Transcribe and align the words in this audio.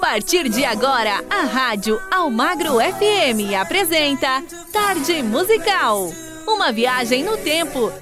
partir 0.00 0.48
de 0.48 0.64
agora, 0.64 1.24
a 1.28 1.42
Rádio 1.42 2.00
Almagro 2.10 2.74
FM 2.74 3.54
apresenta 3.60 4.42
Tarde 4.72 5.22
Musical. 5.22 6.10
Uma 6.46 6.72
viagem 6.72 7.24
no 7.24 7.36
tempo. 7.38 7.92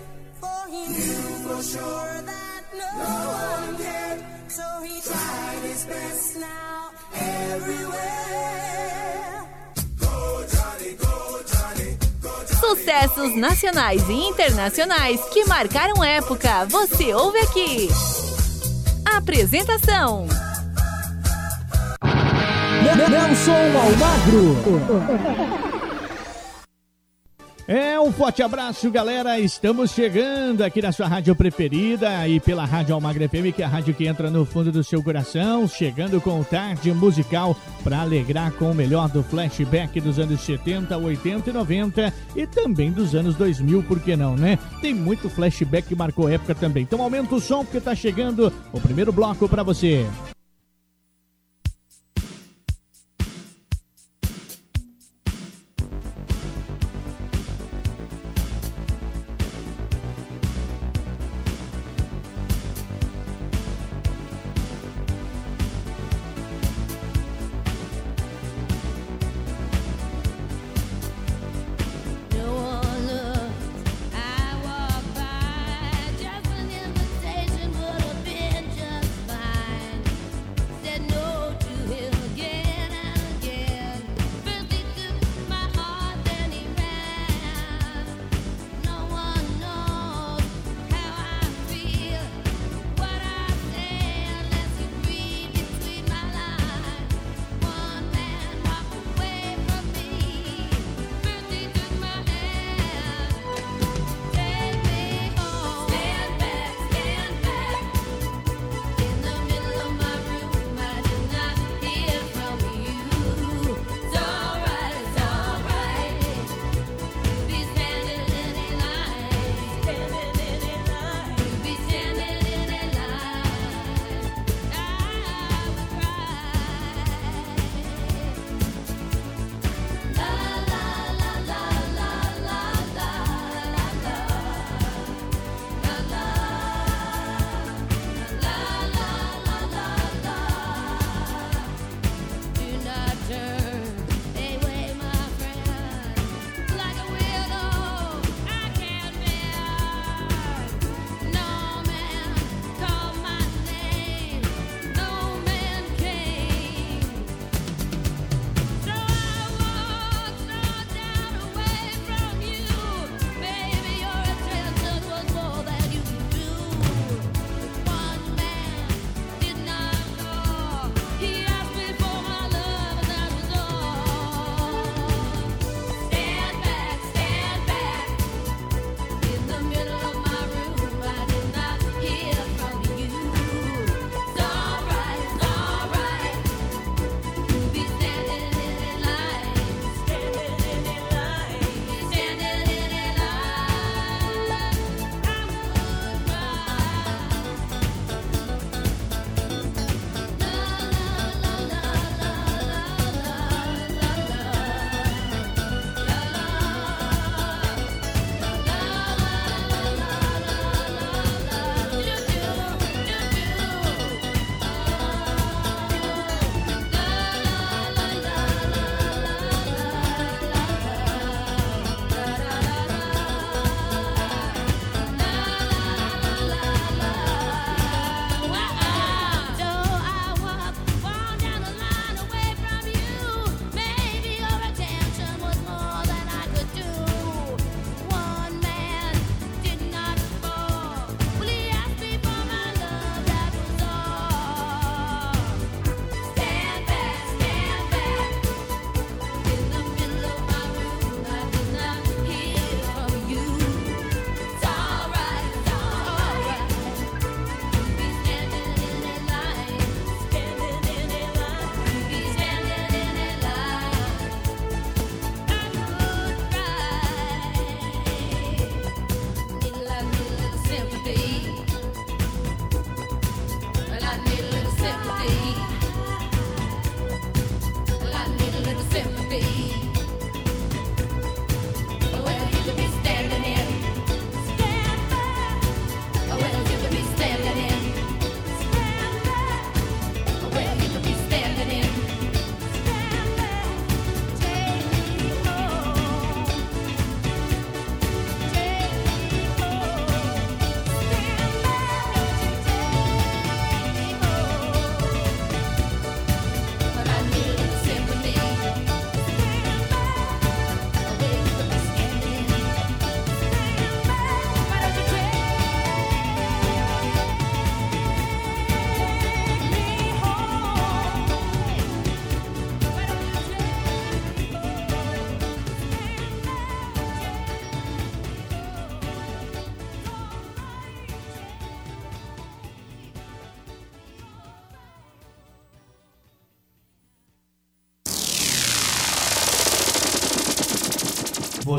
Sucessos 12.60 13.36
nacionais 13.36 14.08
e 14.08 14.12
internacionais 14.12 15.20
que 15.30 15.44
marcaram 15.46 16.04
época. 16.04 16.66
Você 16.66 17.14
ouve 17.14 17.38
aqui. 17.38 17.88
Apresentação. 19.04 20.26
Nelson 22.94 23.52
Almagro. 23.78 25.66
É 27.68 27.98
um 27.98 28.12
forte 28.12 28.44
abraço, 28.44 28.88
galera. 28.92 29.40
Estamos 29.40 29.90
chegando 29.90 30.62
aqui 30.62 30.80
na 30.80 30.92
sua 30.92 31.08
rádio 31.08 31.34
preferida 31.34 32.28
e 32.28 32.38
pela 32.38 32.64
Rádio 32.64 32.94
Almagre 32.94 33.26
FM, 33.26 33.52
que 33.52 33.60
é 33.60 33.64
a 33.64 33.68
rádio 33.68 33.92
que 33.92 34.06
entra 34.06 34.30
no 34.30 34.46
fundo 34.46 34.70
do 34.70 34.84
seu 34.84 35.02
coração, 35.02 35.66
chegando 35.66 36.20
com 36.20 36.38
o 36.38 36.44
tarde 36.44 36.92
musical 36.92 37.56
para 37.82 38.02
alegrar 38.02 38.52
com 38.52 38.70
o 38.70 38.74
melhor 38.74 39.08
do 39.08 39.20
flashback 39.20 40.00
dos 40.00 40.20
anos 40.20 40.42
70, 40.42 40.96
80 40.96 41.50
e 41.50 41.52
90 41.52 42.14
e 42.36 42.46
também 42.46 42.92
dos 42.92 43.16
anos 43.16 43.34
2000, 43.34 43.82
por 43.82 43.98
que 43.98 44.14
não, 44.14 44.36
né? 44.36 44.60
Tem 44.80 44.94
muito 44.94 45.28
flashback 45.28 45.88
que 45.88 45.96
marcou 45.96 46.28
época 46.28 46.54
também. 46.54 46.84
Então 46.84 47.02
aumenta 47.02 47.34
o 47.34 47.40
som 47.40 47.64
porque 47.64 47.80
tá 47.80 47.96
chegando 47.96 48.52
o 48.72 48.80
primeiro 48.80 49.12
bloco 49.12 49.48
para 49.48 49.64
você. 49.64 50.06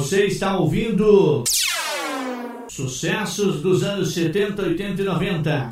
Você 0.08 0.24
está 0.24 0.58
ouvindo 0.58 1.44
sucessos 2.70 3.62
dos 3.62 3.84
anos 3.84 4.14
70, 4.14 4.62
80 4.62 5.02
e 5.02 5.04
90. 5.04 5.70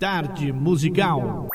Tarde 0.00 0.50
musical. 0.50 1.49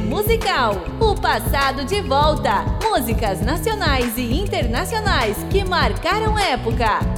Musical. 0.00 0.76
O 1.00 1.14
passado 1.14 1.84
de 1.84 2.00
volta. 2.00 2.64
Músicas 2.82 3.40
nacionais 3.40 4.16
e 4.16 4.40
internacionais 4.40 5.36
que 5.50 5.64
marcaram 5.64 6.38
época. 6.38 7.17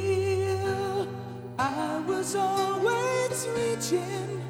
I 1.73 1.99
was 2.05 2.35
always 2.35 3.47
reaching. 3.55 4.41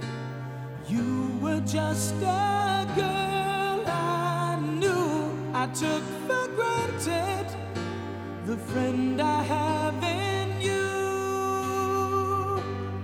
You 0.88 1.38
were 1.40 1.62
just 1.62 2.16
a 2.16 2.88
girl 2.96 3.84
I 3.88 4.58
knew. 4.80 5.32
I 5.54 5.68
took 5.68 6.04
for 6.28 6.48
granted 6.56 7.46
the 8.46 8.58
friend 8.58 9.22
I 9.22 9.44
have 9.44 10.04
in 10.04 10.62
you. 10.62 10.88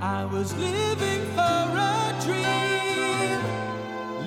I 0.01 0.25
was 0.25 0.55
living 0.55 1.24
for 1.36 1.59
a 1.93 2.15
dream, 2.25 3.39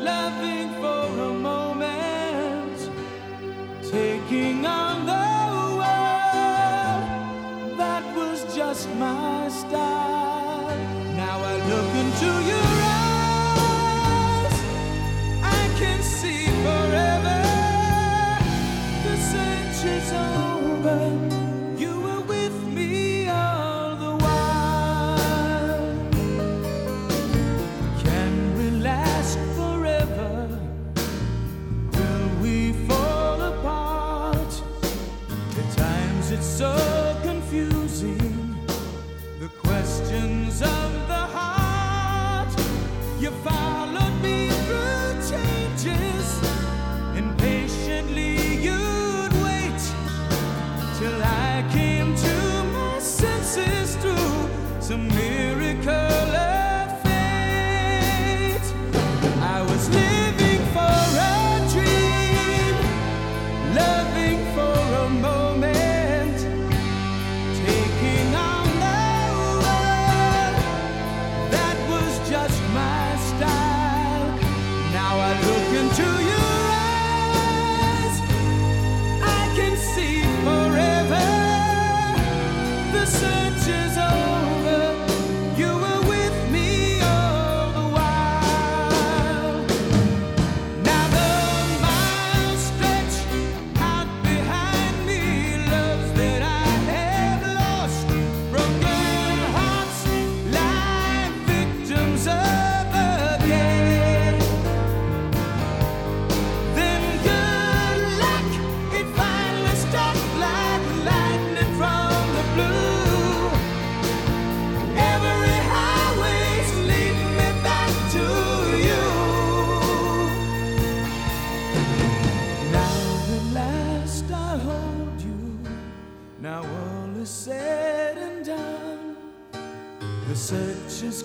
loving 0.04 0.70
for 0.80 1.20
a 1.30 1.32
moment, 1.32 2.90
taking 3.90 4.64
on 4.64 5.09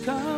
come. 0.06 0.35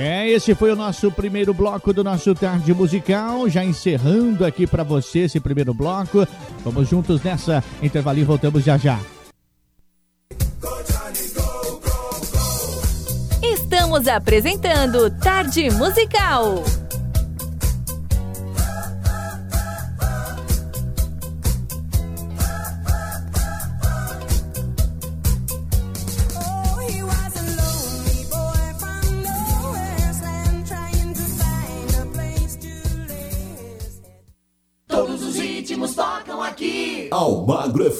É, 0.00 0.28
esse 0.28 0.54
foi 0.54 0.70
o 0.70 0.76
nosso 0.76 1.10
primeiro 1.10 1.52
bloco 1.52 1.92
do 1.92 2.04
nosso 2.04 2.32
Tarde 2.32 2.72
Musical. 2.72 3.48
Já 3.48 3.64
encerrando 3.64 4.46
aqui 4.46 4.64
para 4.64 4.84
você 4.84 5.20
esse 5.20 5.40
primeiro 5.40 5.74
bloco. 5.74 6.24
Vamos 6.64 6.88
juntos 6.88 7.20
nessa 7.20 7.64
intervalo 7.82 8.20
e 8.20 8.22
voltamos 8.22 8.62
já 8.62 8.78
já. 8.78 9.00
Estamos 13.42 14.06
apresentando 14.06 15.10
Tarde 15.18 15.68
Musical. 15.72 16.62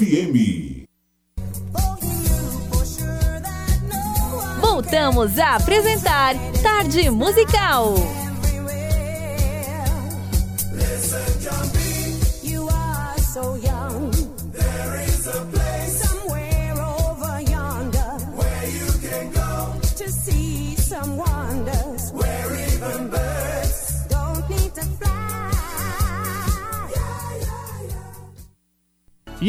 FM. 0.01 0.87
Voltamos 4.61 5.37
a 5.39 5.57
apresentar 5.57 6.37
Tarde 6.63 7.11
Musical. 7.11 7.95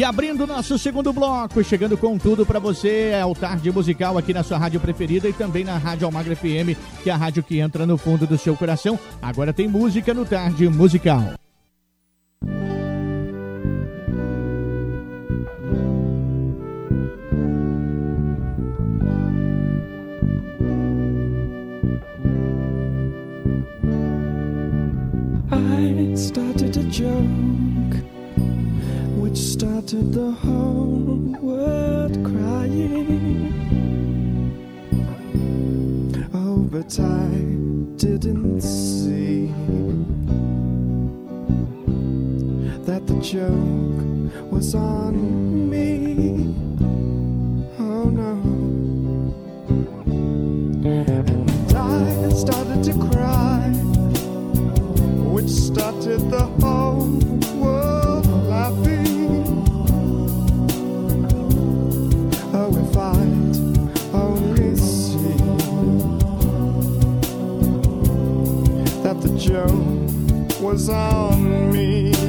E 0.00 0.04
abrindo 0.04 0.46
nosso 0.46 0.78
segundo 0.78 1.12
bloco, 1.12 1.62
chegando 1.62 1.94
com 1.94 2.16
tudo 2.16 2.46
para 2.46 2.58
você, 2.58 3.10
é 3.12 3.22
o 3.22 3.34
Tarde 3.34 3.70
Musical 3.70 4.16
aqui 4.16 4.32
na 4.32 4.42
sua 4.42 4.56
rádio 4.56 4.80
preferida 4.80 5.28
e 5.28 5.32
também 5.34 5.62
na 5.62 5.76
Rádio 5.76 6.06
Almagra 6.06 6.34
FM, 6.34 6.74
que 7.02 7.10
é 7.10 7.12
a 7.12 7.18
rádio 7.18 7.42
que 7.42 7.58
entra 7.58 7.84
no 7.84 7.98
fundo 7.98 8.26
do 8.26 8.38
seu 8.38 8.56
coração. 8.56 8.98
Agora 9.20 9.52
tem 9.52 9.68
música 9.68 10.14
no 10.14 10.24
Tarde 10.24 10.70
Musical. 10.70 11.34
I 25.52 26.14
started 26.14 26.78
a 26.78 26.82
joke 26.84 27.49
started 29.60 30.14
the 30.14 30.30
whole 30.30 31.18
world 31.42 32.14
crying. 32.24 33.52
Oh, 36.32 36.62
but 36.72 36.98
I 36.98 37.28
didn't 37.96 38.62
see 38.62 39.52
that 42.86 43.06
the 43.06 43.20
joke 43.20 44.50
was 44.50 44.74
on 44.74 45.68
me. 45.68 46.54
Oh 47.78 48.08
no. 48.08 48.32
And 50.88 51.76
I 51.76 52.32
started 52.32 52.82
to 52.84 52.94
cry, 53.10 53.68
which 55.34 55.50
started 55.50 56.30
the 56.30 56.46
whole. 56.62 56.99
pressure 69.50 70.62
was 70.62 70.88
on 70.88 71.72
me. 71.72 72.19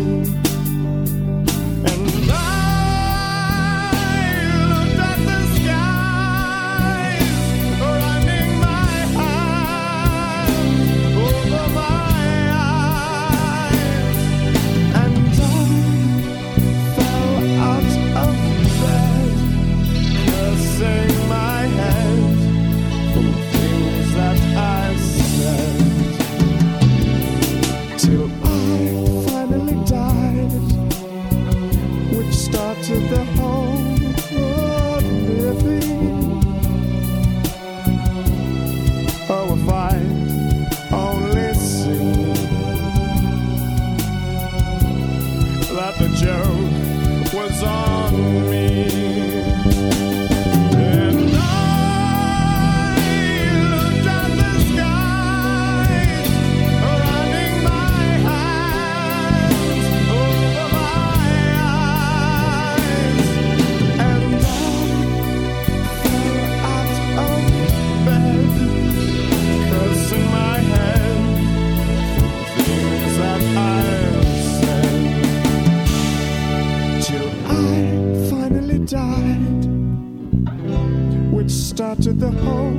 home. 82.39 82.70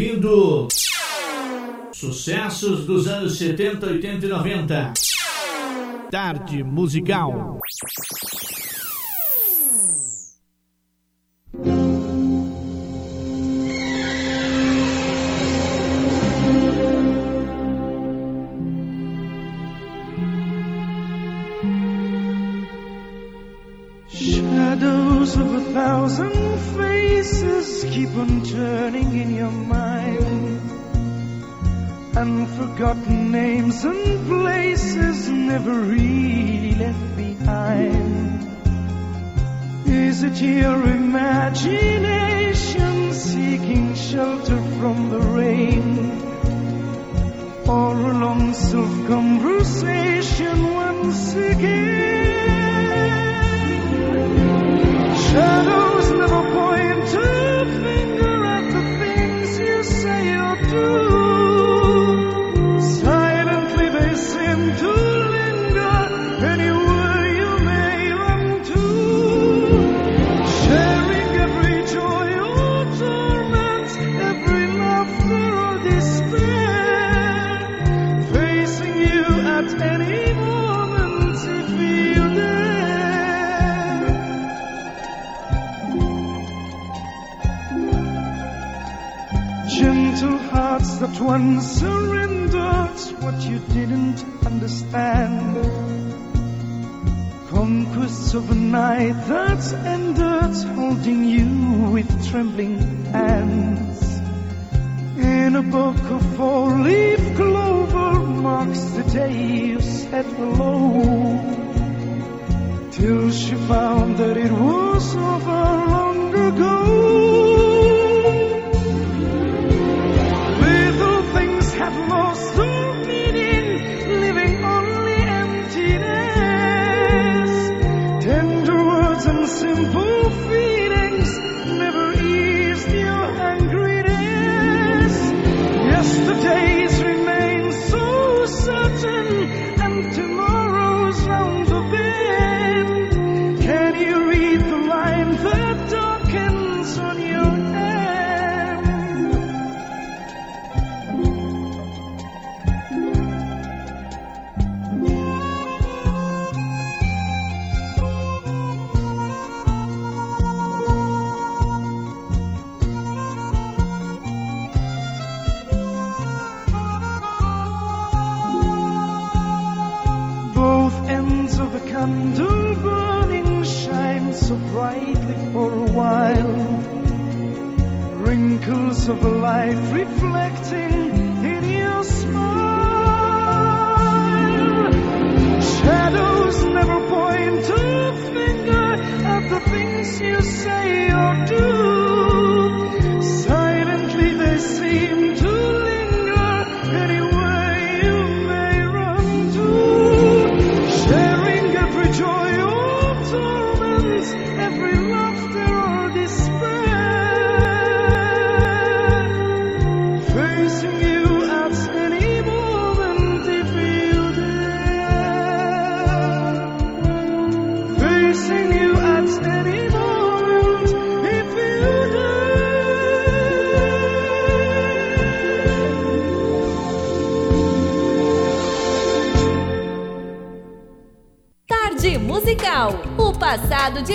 ouvindo 0.00 0.66
sucessos 1.92 2.86
dos 2.86 3.06
anos 3.06 3.36
70, 3.36 3.86
80 3.86 4.24
e 4.24 4.28
90. 4.30 4.92
Tarde 6.10 6.64
musical. 6.64 7.60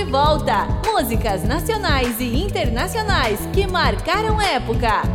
Volta. 0.05 0.67
Músicas 0.85 1.43
nacionais 1.43 2.19
e 2.19 2.43
internacionais 2.43 3.39
que 3.53 3.67
marcaram 3.67 4.39
época. 4.41 5.14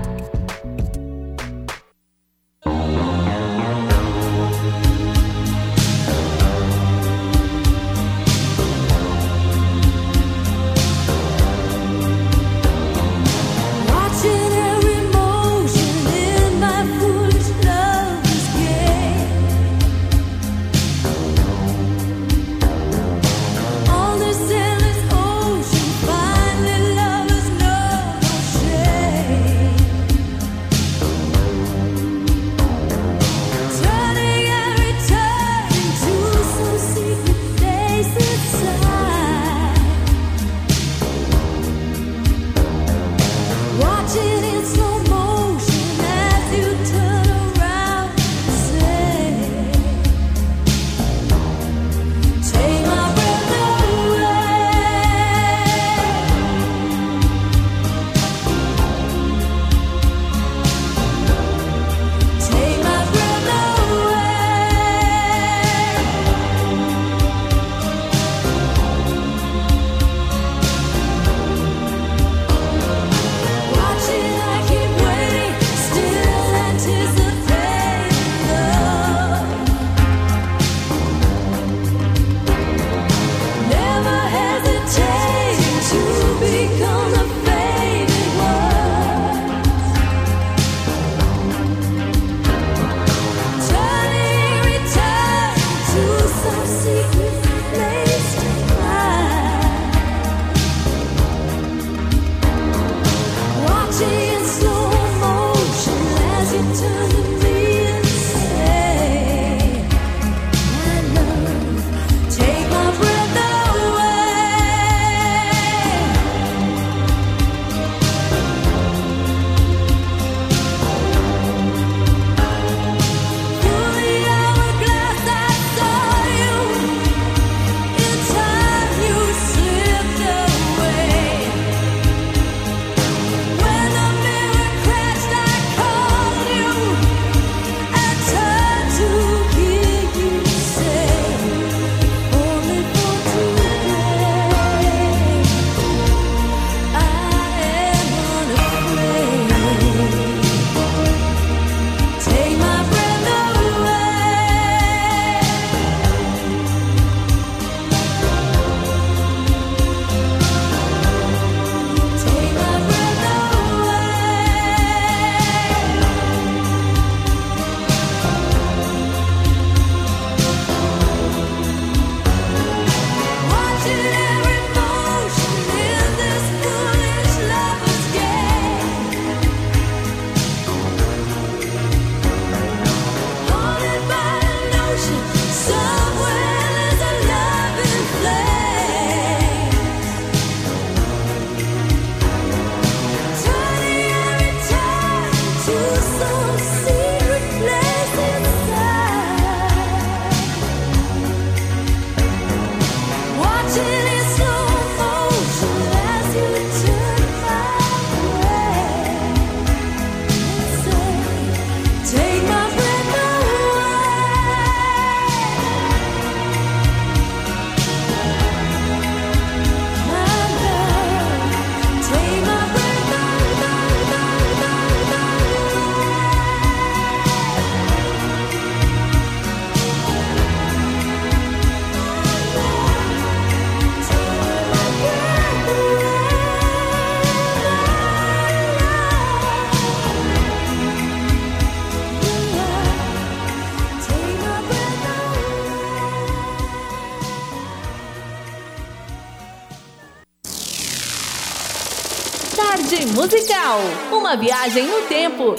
uma 254.31 254.37
viagem 254.37 254.87
no 254.87 255.03
tempo. 255.09 255.57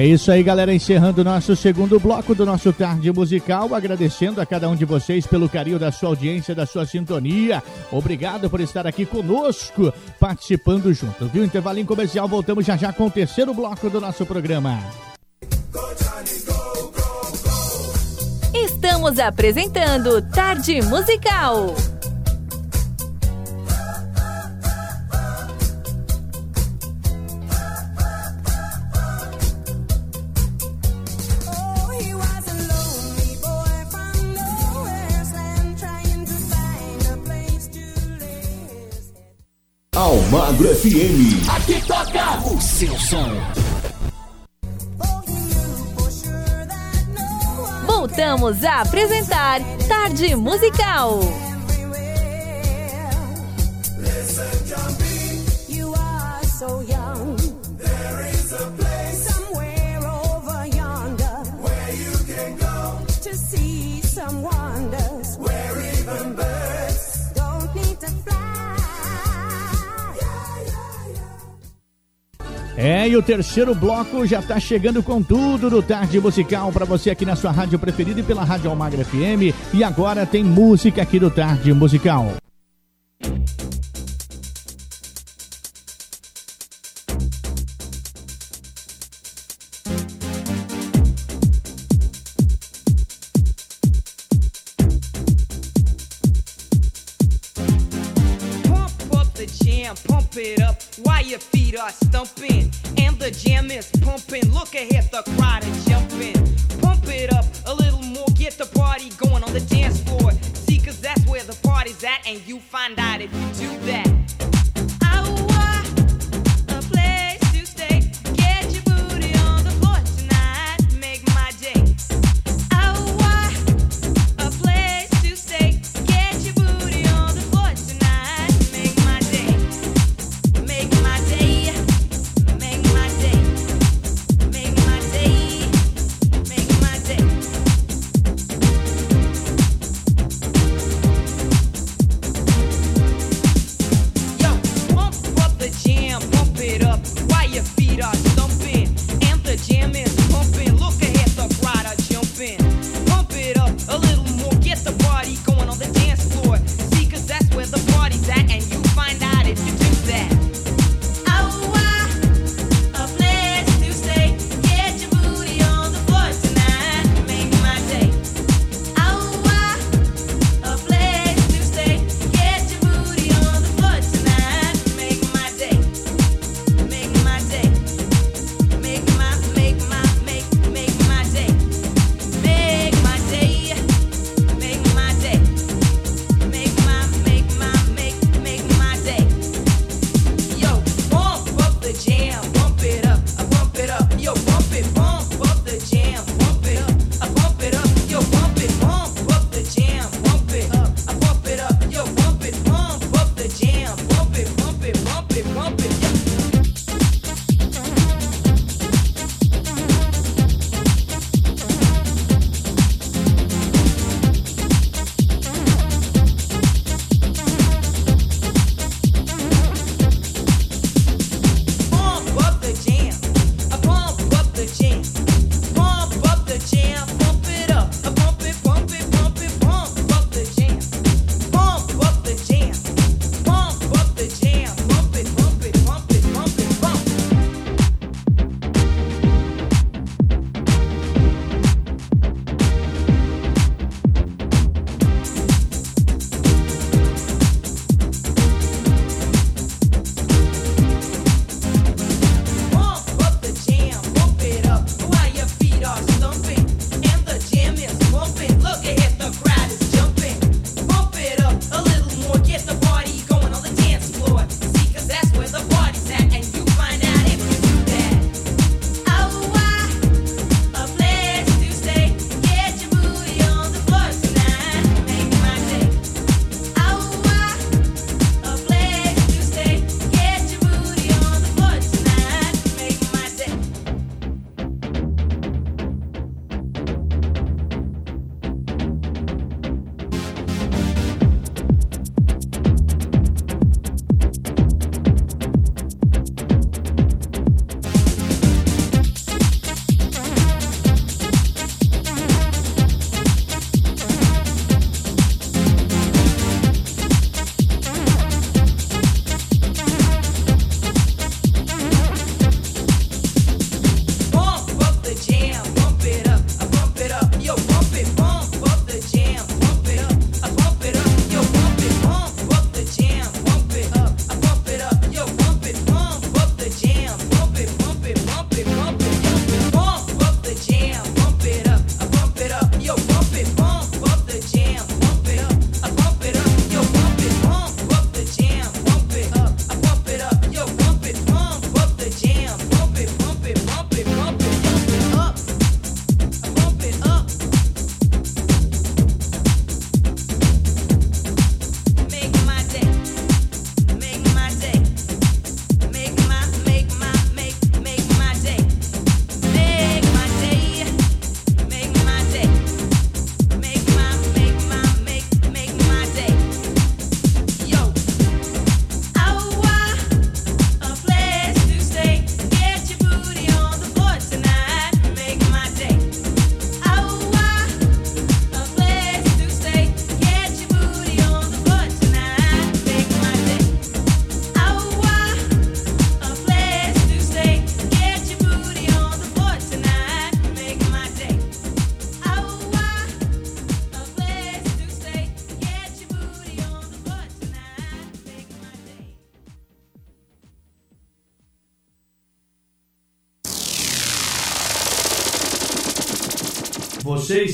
É 0.00 0.06
isso 0.06 0.32
aí, 0.32 0.42
galera. 0.42 0.72
Encerrando 0.72 1.20
o 1.20 1.24
nosso 1.24 1.54
segundo 1.54 2.00
bloco 2.00 2.34
do 2.34 2.46
nosso 2.46 2.72
Tarde 2.72 3.12
Musical. 3.12 3.74
Agradecendo 3.74 4.40
a 4.40 4.46
cada 4.46 4.66
um 4.66 4.74
de 4.74 4.86
vocês 4.86 5.26
pelo 5.26 5.46
carinho 5.46 5.78
da 5.78 5.92
sua 5.92 6.08
audiência, 6.08 6.54
da 6.54 6.64
sua 6.64 6.86
sintonia. 6.86 7.62
Obrigado 7.92 8.48
por 8.48 8.62
estar 8.62 8.86
aqui 8.86 9.04
conosco, 9.04 9.92
participando 10.18 10.90
junto, 10.94 11.26
viu? 11.26 11.44
Intervalinho 11.44 11.86
comercial. 11.86 12.26
Voltamos 12.26 12.64
já 12.64 12.78
já 12.78 12.94
com 12.94 13.08
o 13.08 13.10
terceiro 13.10 13.52
bloco 13.52 13.90
do 13.90 14.00
nosso 14.00 14.24
programa. 14.24 14.78
Estamos 18.54 19.18
apresentando 19.18 20.22
Tarde 20.30 20.80
Musical. 20.80 21.74
FM. 40.90 41.48
Aqui 41.56 41.80
toca 41.86 42.40
o 42.52 42.60
seu 42.60 42.98
som. 42.98 43.30
Voltamos 47.86 48.64
a 48.64 48.80
apresentar 48.80 49.60
Tarde 49.86 50.34
Musical. 50.34 51.49
aí, 73.10 73.16
o 73.16 73.22
terceiro 73.22 73.74
bloco 73.74 74.24
já 74.24 74.38
está 74.38 74.60
chegando 74.60 75.02
com 75.02 75.20
tudo 75.20 75.68
do 75.68 75.82
Tarde 75.82 76.20
Musical 76.20 76.70
para 76.70 76.84
você 76.84 77.10
aqui 77.10 77.26
na 77.26 77.34
sua 77.34 77.50
rádio 77.50 77.78
preferida 77.78 78.20
e 78.20 78.22
pela 78.22 78.44
Rádio 78.44 78.70
Almagra 78.70 79.04
FM. 79.04 79.52
E 79.74 79.82
agora 79.82 80.24
tem 80.24 80.44
música 80.44 81.02
aqui 81.02 81.18
do 81.18 81.30
Tarde 81.30 81.72
Musical. 81.72 82.32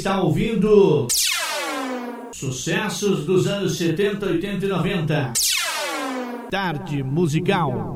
está 0.07 0.20
ouvindo 0.20 1.09
sucessos 2.30 3.26
dos 3.26 3.48
anos 3.48 3.76
70, 3.76 4.24
80 4.24 4.64
e 4.64 4.68
90. 4.68 5.32
Tarde 6.48 7.02
musical. 7.02 7.95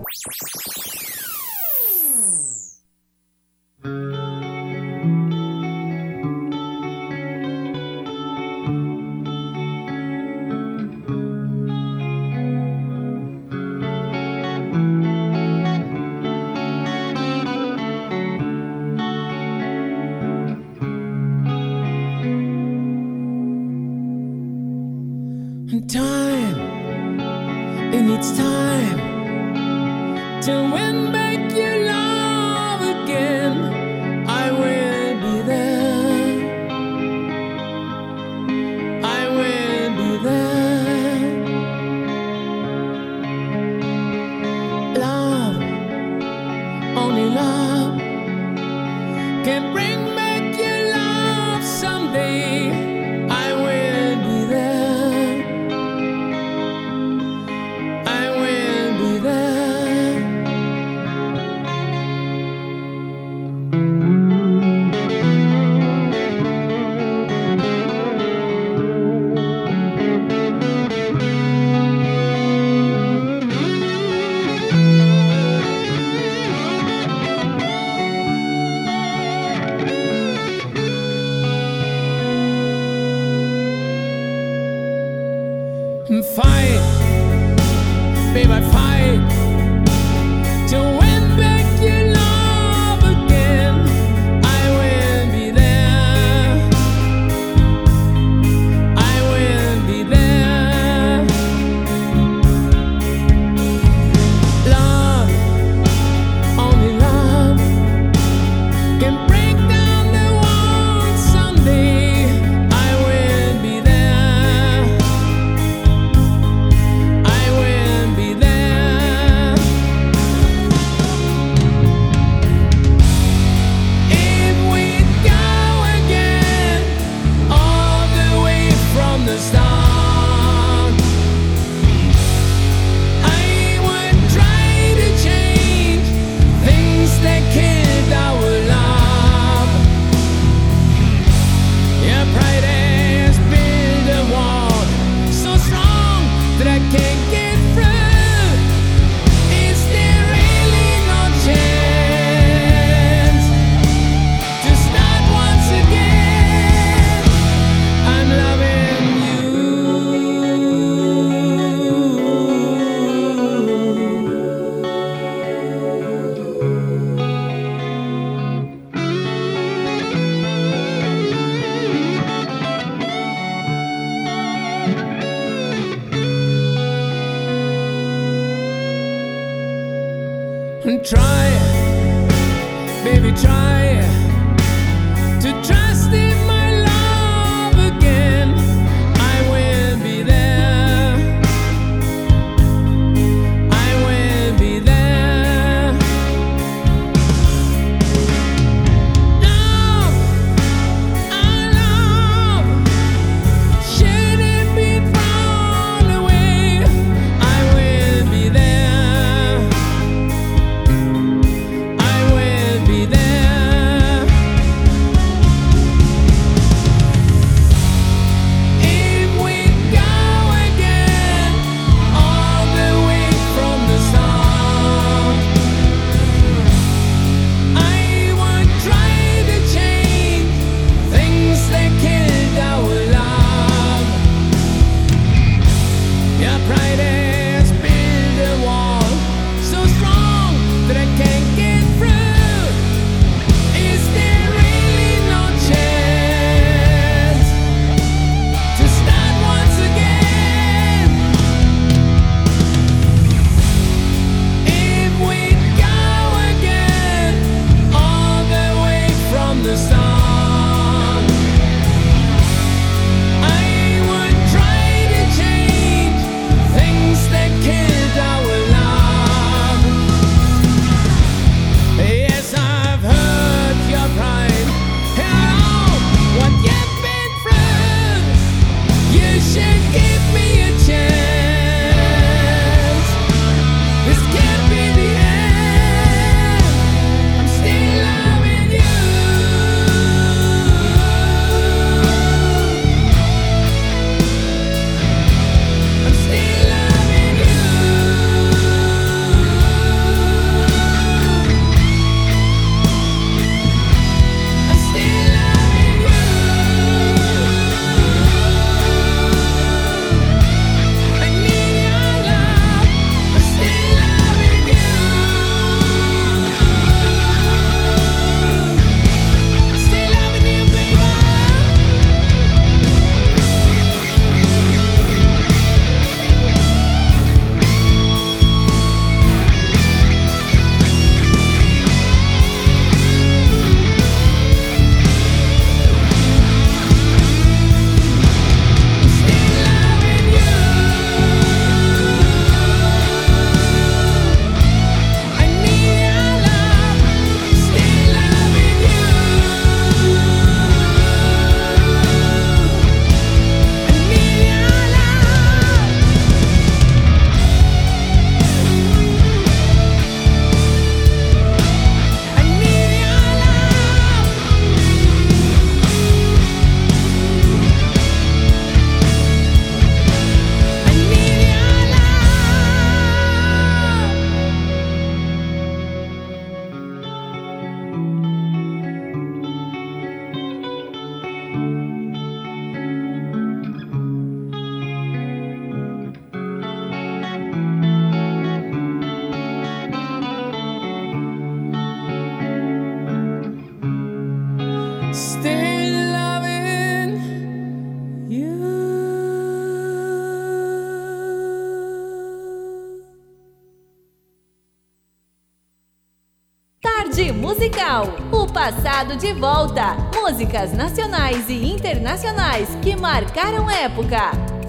passado 408.61 409.17
de 409.17 409.33
volta. 409.33 409.97
Músicas 410.15 410.75
nacionais 410.75 411.49
e 411.49 411.73
internacionais 411.73 412.69
que 412.83 412.95
marcaram 412.95 413.71
época. 413.71 414.60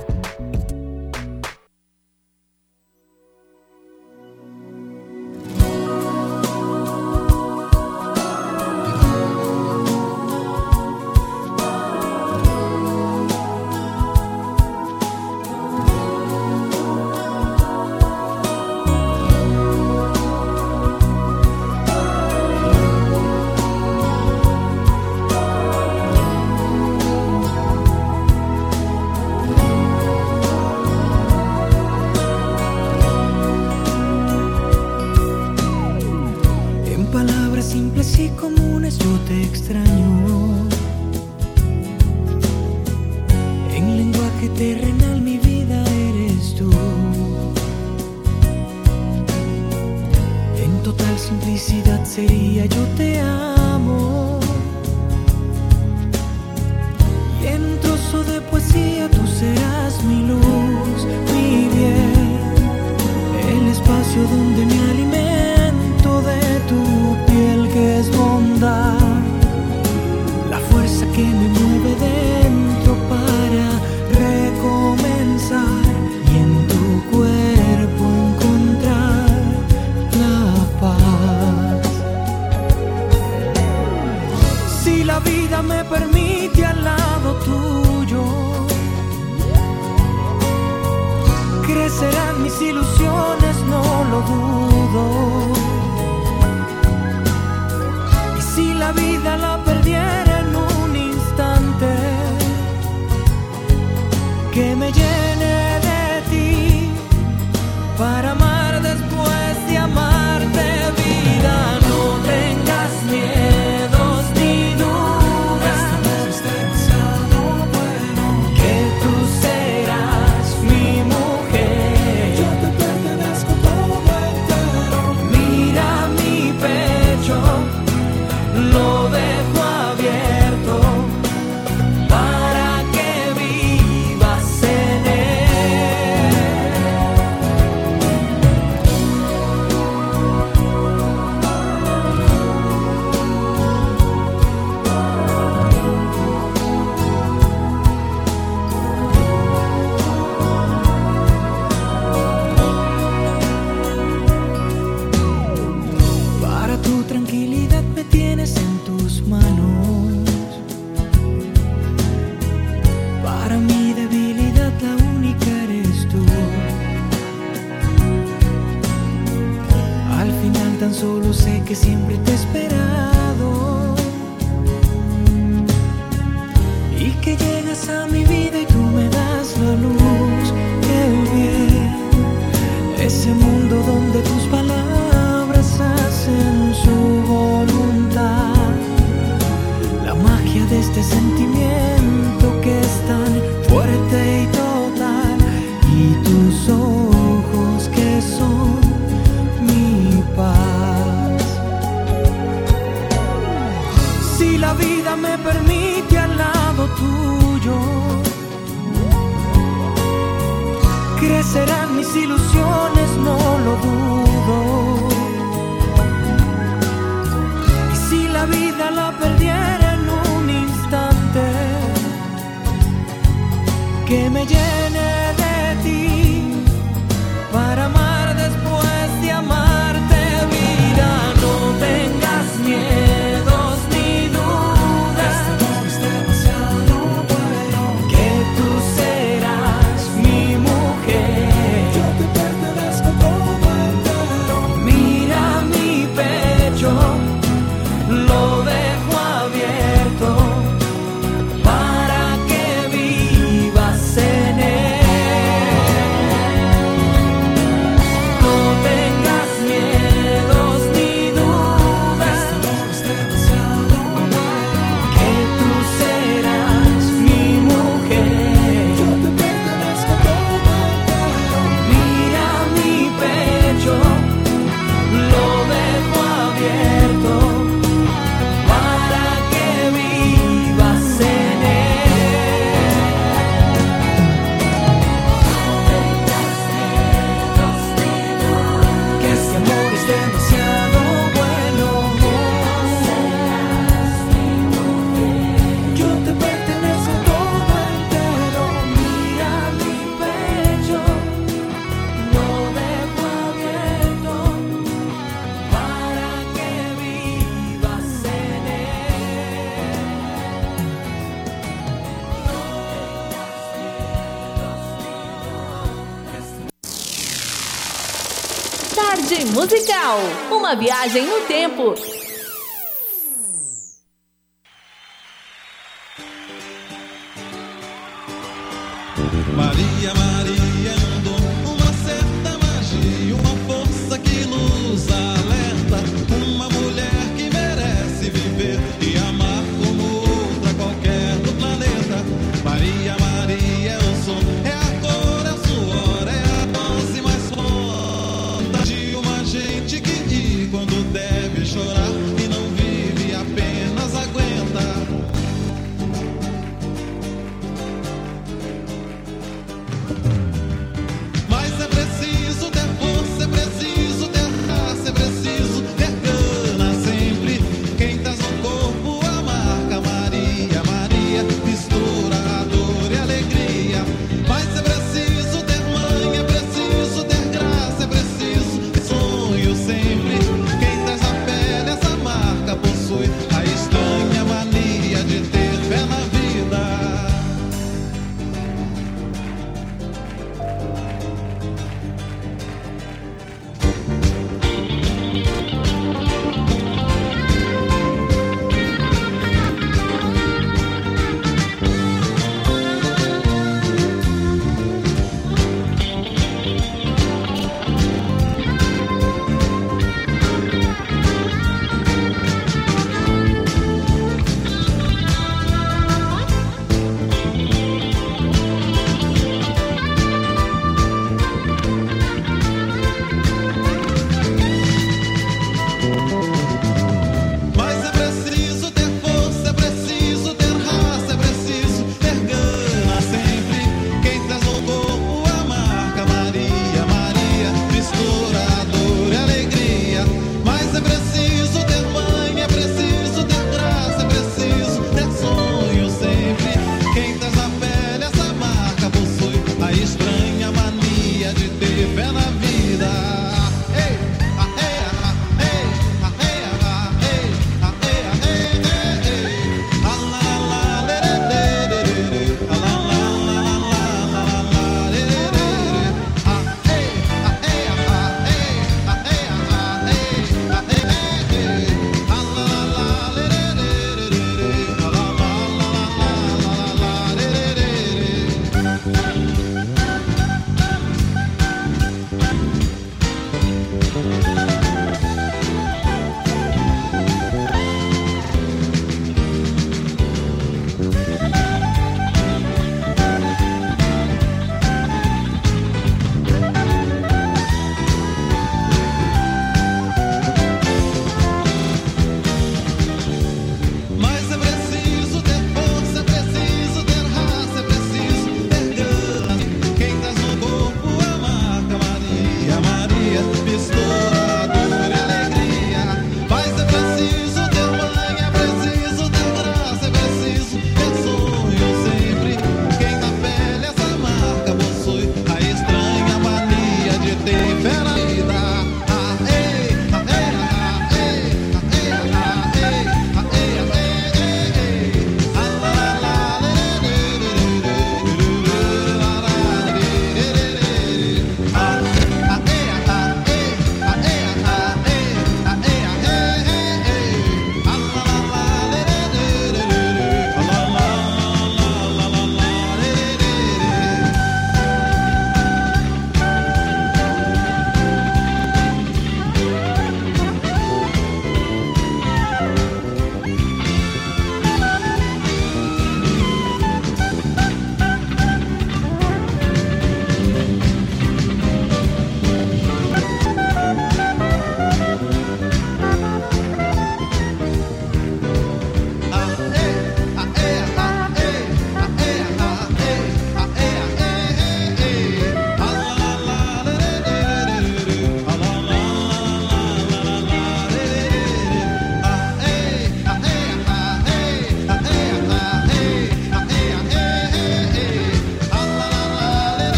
Uma 320.71 320.79
viagem 320.79 321.25
no 321.25 321.41
tempo. 321.41 321.93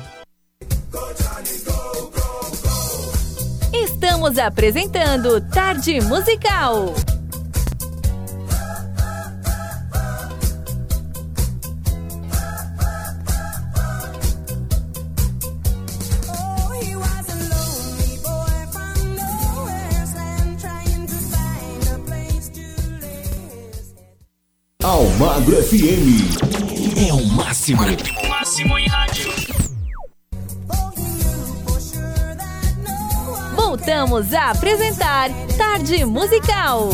Estamos 3.74 4.38
apresentando 4.38 5.42
Tarde 5.50 6.02
Musical. 6.02 6.94
Almagro 25.50 25.64
FM. 25.64 27.08
É 27.08 27.14
o 27.14 27.26
máximo. 27.26 27.82
O 27.82 28.28
máximo 28.28 28.78
em 28.78 28.88
rádio. 28.88 29.34
Voltamos 33.56 34.34
a 34.34 34.52
apresentar 34.52 35.30
Tarde 35.58 36.06
Musical. 36.06 36.90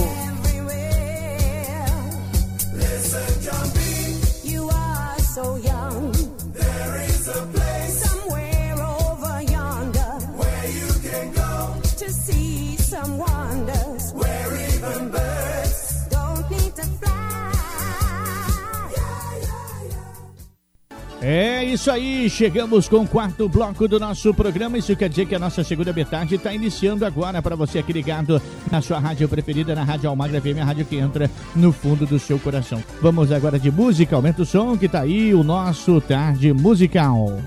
É 21.28 21.64
isso 21.64 21.90
aí, 21.90 22.30
chegamos 22.30 22.88
com 22.88 22.98
o 22.98 23.08
quarto 23.08 23.50
bloco 23.50 23.88
do 23.88 24.00
nosso 24.00 24.32
programa. 24.32 24.78
Isso 24.78 24.96
quer 24.96 25.10
dizer 25.10 25.26
que 25.26 25.34
a 25.34 25.40
nossa 25.40 25.64
segunda 25.64 25.92
metade 25.92 26.36
está 26.36 26.54
iniciando 26.54 27.04
agora 27.04 27.42
para 27.42 27.56
você 27.56 27.80
aqui 27.80 27.92
ligado 27.92 28.40
na 28.72 28.80
sua 28.80 29.00
rádio 29.00 29.28
preferida, 29.28 29.74
na 29.74 29.84
Rádio 29.84 30.08
Almagra 30.08 30.40
FM, 30.40 30.60
a 30.62 30.66
rádio 30.66 30.86
que 30.86 30.98
entra 30.98 31.28
no 31.56 31.72
fundo 31.72 32.06
do 32.06 32.20
seu 32.20 32.38
coração. 32.38 32.80
Vamos 33.02 33.32
agora 33.32 33.58
de 33.58 33.72
música, 33.72 34.16
aumenta 34.16 34.44
o 34.44 34.46
som 34.46 34.78
que 34.78 34.88
tá 34.88 35.02
aí, 35.02 35.34
o 35.34 35.44
nosso 35.44 36.00
Tarde 36.00 36.54
Musical. 36.54 37.40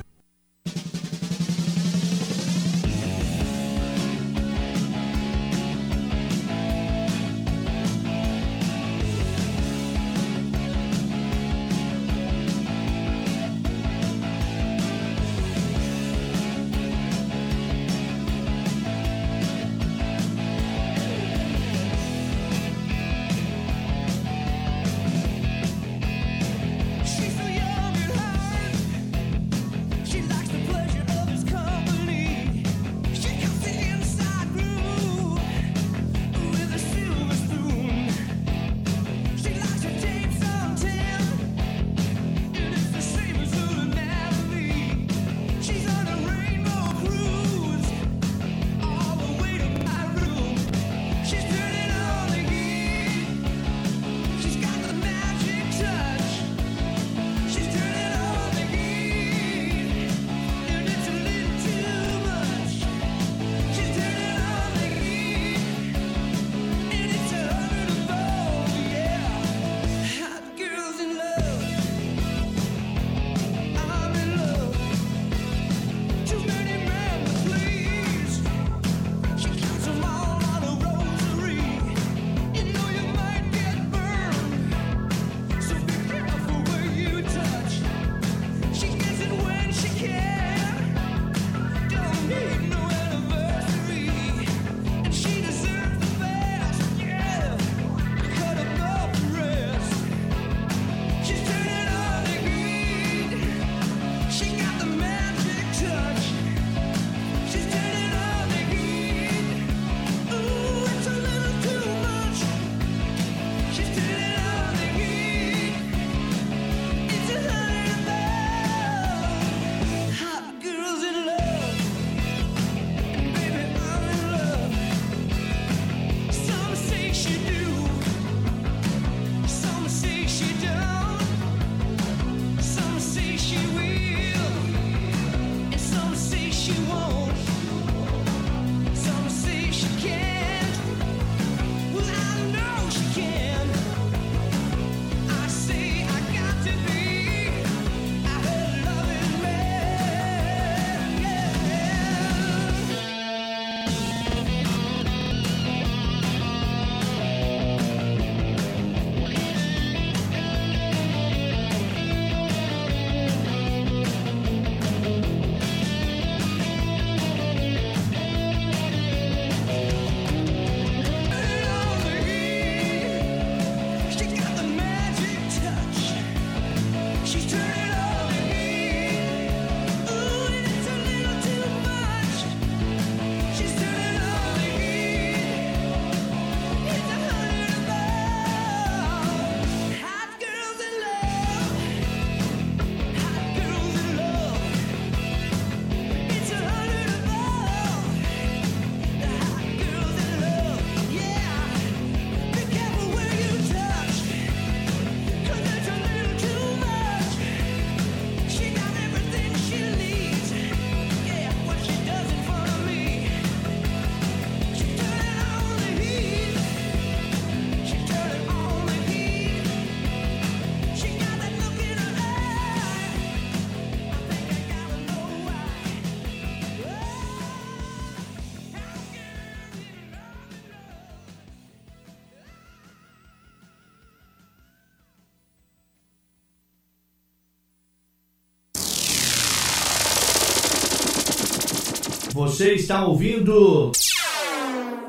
Você 242.58 242.74
está 242.74 243.06
ouvindo 243.06 243.92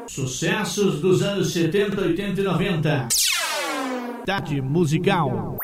sucessos 0.06 1.02
dos 1.02 1.24
anos 1.24 1.52
70, 1.52 2.00
80 2.00 2.41
e 2.41 2.43
90. 2.43 3.08
Tarde 4.24 4.62
musical. 4.62 5.58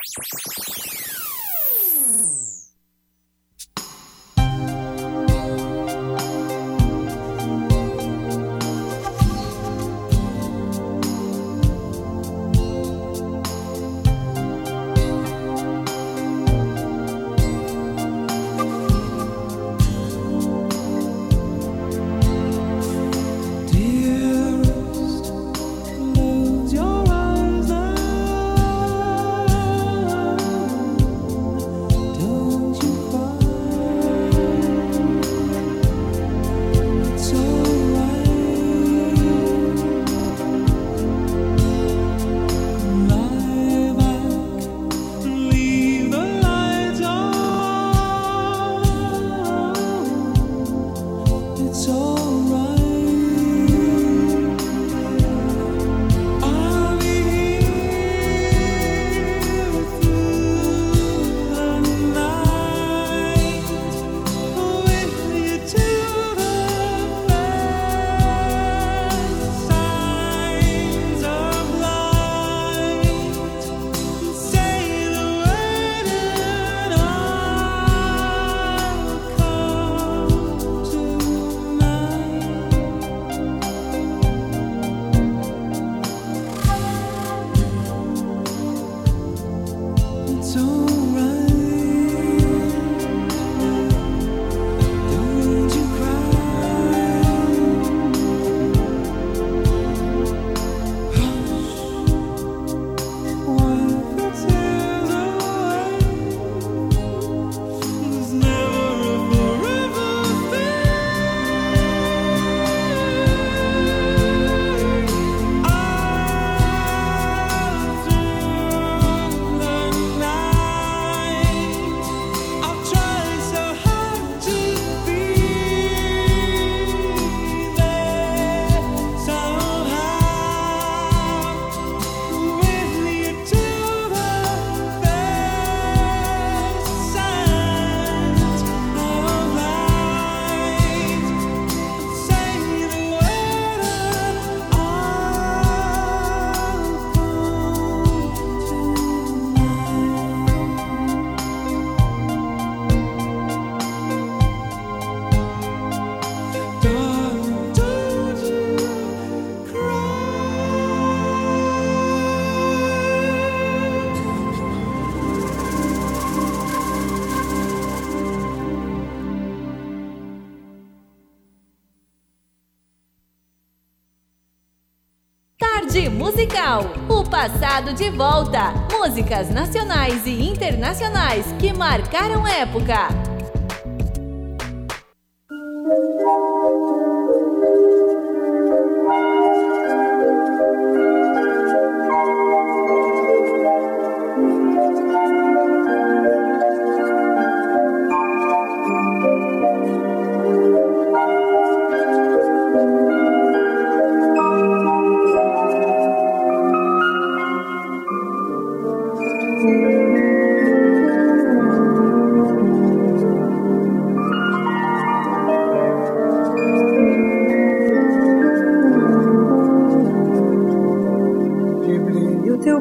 De 177.80 178.08
volta. 178.08 178.72
Músicas 178.90 179.50
nacionais 179.50 180.24
e 180.24 180.48
internacionais 180.48 181.44
que 181.58 181.72
marcaram 181.74 182.46
época. 182.46 183.25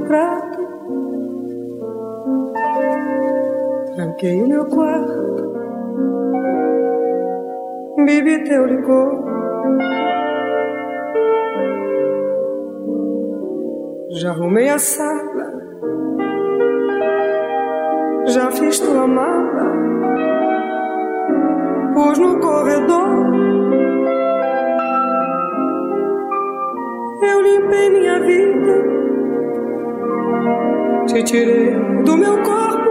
Prato, 0.06 0.60
tranquei 3.96 4.42
o 4.42 4.48
meu 4.48 4.66
quarto, 4.68 5.54
bebi 8.06 8.44
teu 8.44 8.66
licor. 8.66 9.26
Já 14.18 14.32
arrumei 14.32 14.70
a 14.70 14.80
sala, 14.80 15.54
já 18.28 18.50
fiz 18.52 18.80
tua 18.80 19.06
mala, 19.08 19.66
pus 21.94 22.18
no 22.18 22.40
corredor. 22.40 23.26
Eu 27.22 27.42
limpei 27.42 27.90
minha 27.90 28.20
vida, 28.22 28.95
te 31.16 31.24
tirei 31.24 31.72
do 32.04 32.18
meu 32.18 32.44
corpo, 32.44 32.90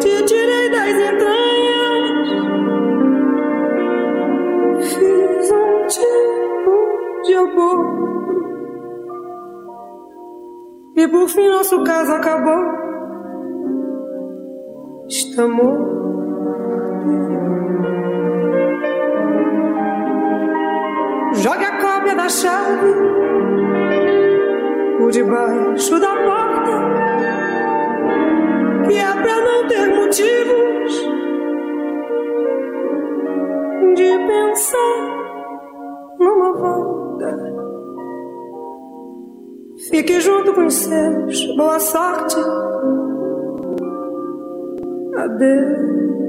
te 0.00 0.22
tirei 0.24 0.68
das 0.70 0.96
entranhas, 1.10 2.28
fiz 4.82 5.50
um 5.52 5.86
tipo 5.86 7.22
de 7.22 7.34
aborto. 7.36 8.00
E 10.96 11.06
por 11.06 11.28
fim 11.28 11.48
nosso 11.50 11.84
caso 11.84 12.12
acabou. 12.14 12.80
Estamos 15.08 16.00
Jogue 21.32 21.64
a 21.64 21.78
cópia 21.80 22.14
da 22.16 22.28
chave 22.28 23.20
por 25.00 25.10
debaixo 25.10 25.98
da 25.98 26.09
Motivos 30.10 30.92
de 33.94 34.18
pensar 34.26 34.98
numa 36.18 36.52
volta. 36.52 37.36
Fique 39.88 40.20
junto 40.20 40.52
com 40.52 40.66
os 40.66 40.74
seus, 40.74 41.56
boa 41.56 41.78
sorte. 41.78 42.34
Adeus. 45.16 46.19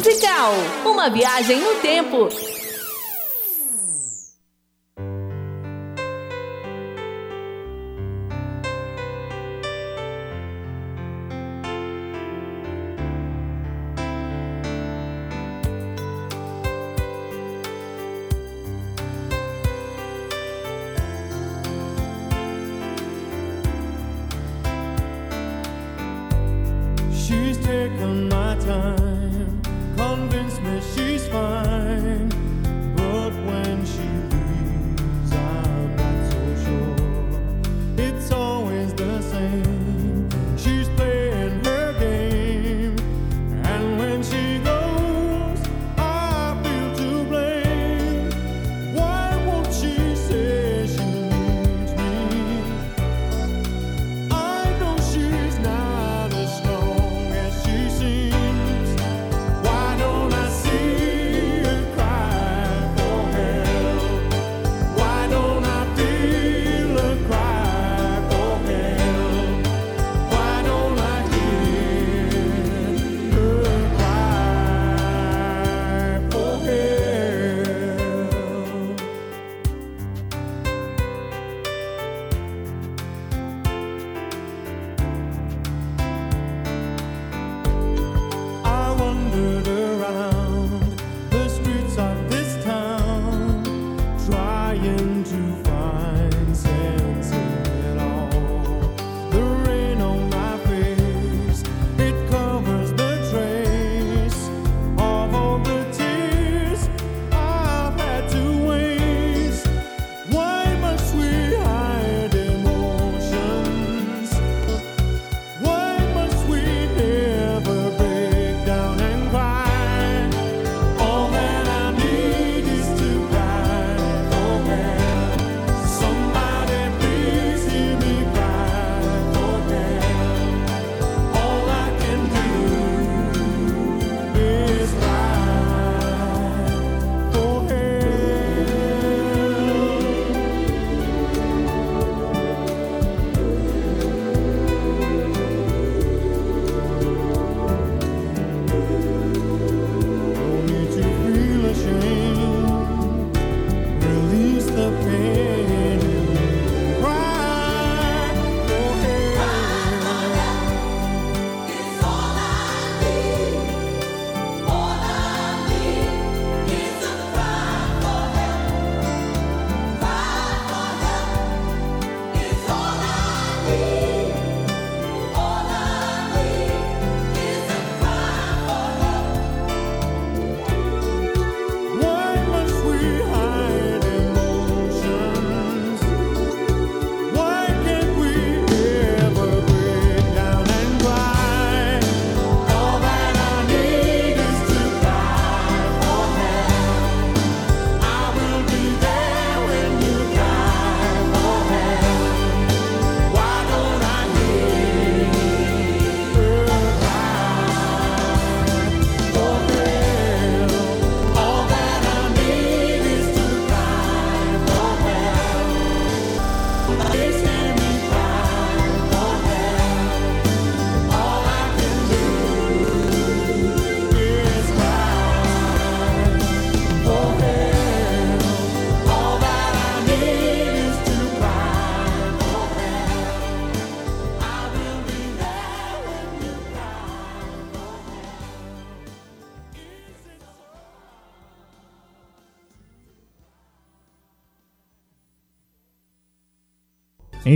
Musical. 0.00 0.52
Uma 0.86 1.10
viagem 1.10 1.60
no 1.60 1.74
tempo. 1.76 2.28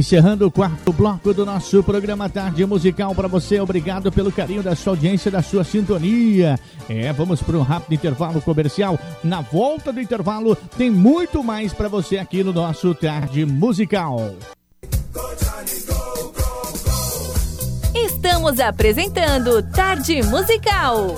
Encerrando 0.05 0.47
o 0.47 0.51
quarto 0.51 0.93
bloco 0.93 1.33
do 1.33 1.47
nosso 1.47 1.83
programa 1.83 2.29
Tarde 2.29 2.67
Musical 2.67 3.15
para 3.15 3.27
você. 3.27 3.59
Obrigado 3.59 4.13
pelo 4.13 4.31
carinho 4.31 4.63
da 4.63 4.77
sua 4.77 4.93
audiência, 4.93 5.31
da 5.31 5.41
sua 5.41 5.65
sintonia. 5.65 6.61
É, 6.87 7.11
vamos 7.11 7.43
para 7.43 7.57
um 7.57 7.63
rápido 7.63 7.95
intervalo 7.95 8.39
comercial. 8.43 8.99
Na 9.25 9.41
volta 9.41 9.91
do 9.91 10.03
intervalo, 10.03 10.55
tem 10.77 10.91
muito 10.91 11.43
mais 11.43 11.73
para 11.73 11.89
você 11.89 12.19
aqui 12.19 12.45
no 12.45 12.53
nosso 12.53 12.95
Tarde 12.95 13.47
Musical. 13.47 14.35
Estamos 17.95 18.61
apresentando 18.61 19.63
Tarde 19.71 20.23
Musical. 20.25 21.17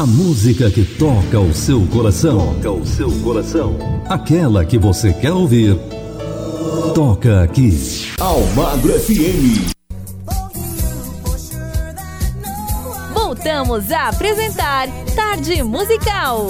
A 0.00 0.06
música 0.06 0.70
que 0.70 0.82
toca 0.82 1.38
o 1.38 1.52
seu 1.52 1.86
coração. 1.88 2.54
Toca 2.54 2.70
o 2.70 2.86
seu 2.86 3.10
coração. 3.20 3.76
Aquela 4.08 4.64
que 4.64 4.78
você 4.78 5.12
quer 5.12 5.30
ouvir. 5.30 5.76
Toca 6.94 7.42
aqui. 7.42 7.68
Almagro 8.18 8.94
FM. 8.98 9.74
Voltamos 13.12 13.92
a 13.92 14.08
apresentar 14.08 14.88
Tarde 15.14 15.62
Musical. 15.62 16.46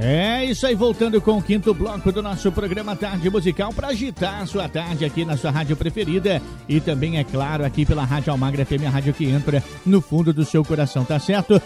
É 0.00 0.44
isso 0.44 0.64
aí, 0.64 0.76
voltando 0.76 1.20
com 1.20 1.38
o 1.38 1.42
quinto 1.42 1.74
bloco 1.74 2.12
do 2.12 2.22
nosso 2.22 2.52
programa 2.52 2.94
Tarde 2.94 3.28
Musical 3.28 3.72
para 3.72 3.88
agitar 3.88 4.42
a 4.42 4.46
sua 4.46 4.68
tarde 4.68 5.04
aqui 5.04 5.24
na 5.24 5.36
sua 5.36 5.50
rádio 5.50 5.76
preferida 5.76 6.40
e 6.68 6.80
também, 6.80 7.18
é 7.18 7.24
claro, 7.24 7.64
aqui 7.64 7.84
pela 7.84 8.04
Rádio 8.04 8.30
Almagra 8.30 8.64
FM, 8.64 8.86
a 8.86 8.90
rádio 8.90 9.12
que 9.12 9.24
entra 9.24 9.62
no 9.84 10.00
fundo 10.00 10.32
do 10.32 10.44
seu 10.44 10.64
coração, 10.64 11.04
tá 11.04 11.18
certo? 11.18 11.60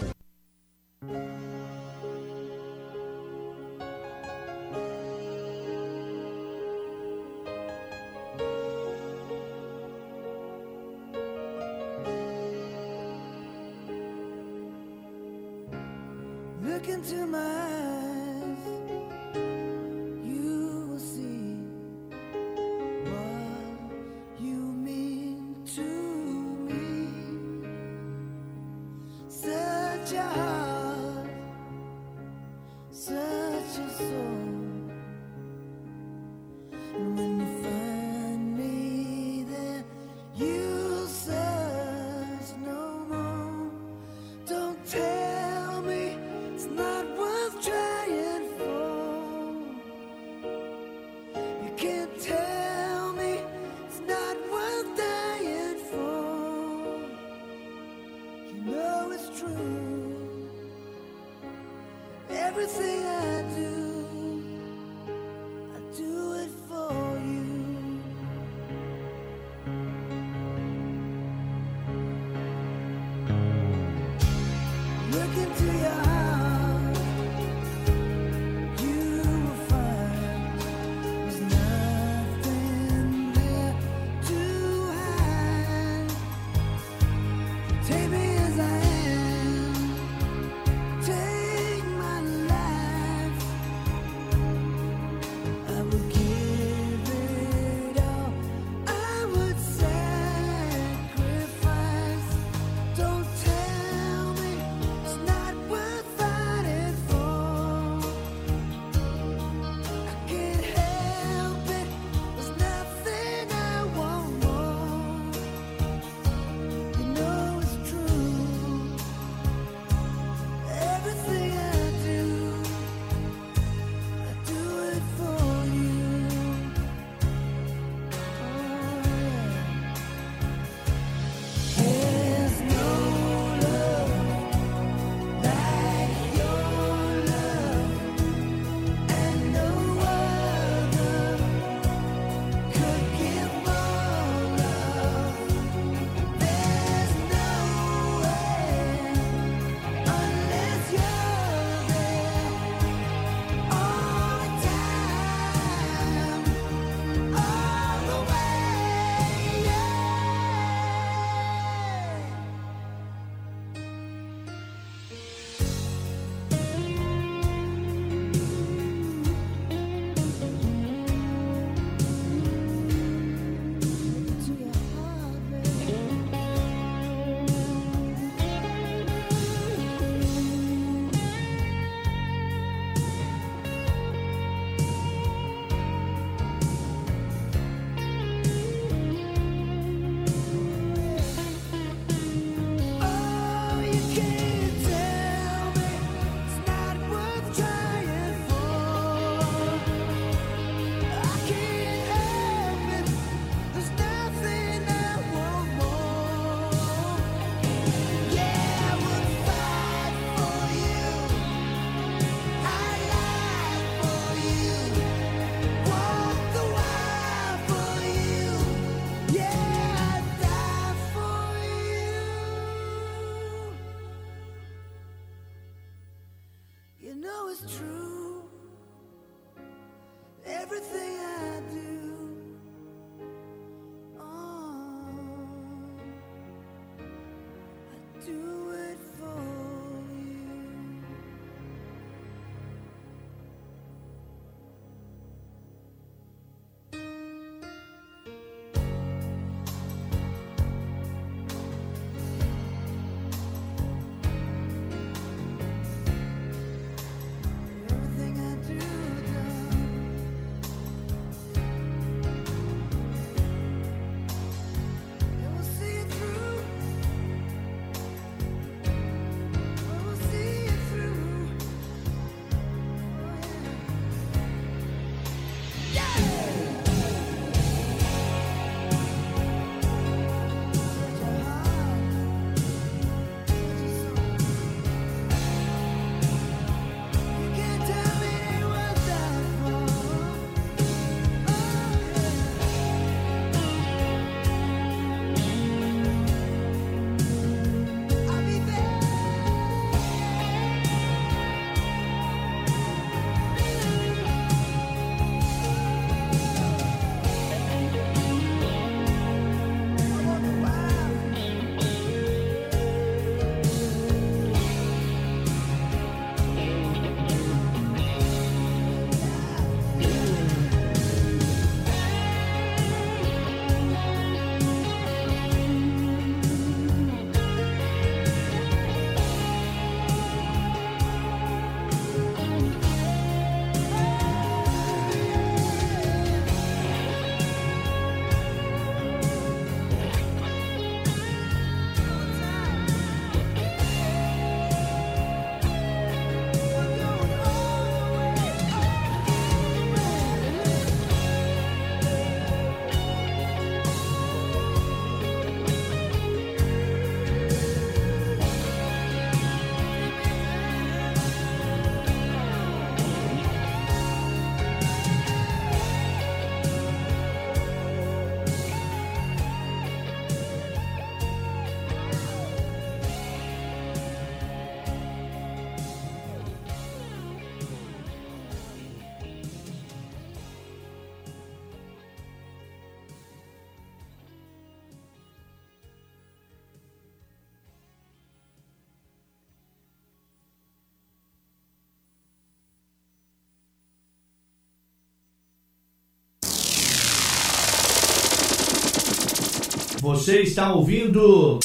Você 400.23 400.39
está 400.39 400.73
ouvindo 400.73 401.59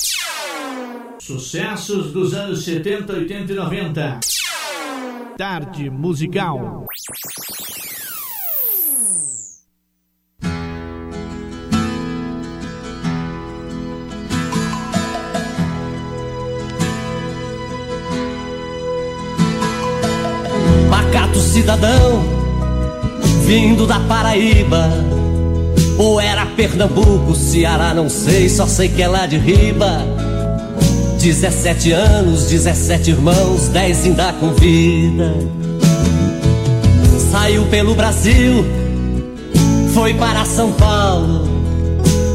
sucessos 1.20 2.12
dos 2.12 2.34
anos 2.34 2.64
70, 2.64 3.12
80 3.12 3.52
e 3.52 3.54
90. 3.54 4.20
Tarde 5.36 5.88
musical. 5.88 6.84
Pacato 20.90 21.38
cidadão, 21.38 22.24
vindo 23.46 23.86
da 23.86 24.00
Paraíba. 24.00 25.17
Ou 25.98 26.20
era 26.20 26.46
Pernambuco, 26.46 27.34
Ceará, 27.34 27.92
não 27.92 28.08
sei, 28.08 28.48
só 28.48 28.68
sei 28.68 28.88
que 28.88 29.02
é 29.02 29.08
lá 29.08 29.26
de 29.26 29.36
riba. 29.36 30.06
17 31.18 31.90
anos, 31.90 32.44
17 32.46 33.10
irmãos, 33.10 33.68
10 33.68 34.04
ainda 34.04 34.32
com 34.34 34.52
vida. 34.52 35.34
Saiu 37.32 37.66
pelo 37.66 37.96
Brasil, 37.96 38.64
foi 39.92 40.14
para 40.14 40.44
São 40.44 40.70
Paulo. 40.72 41.48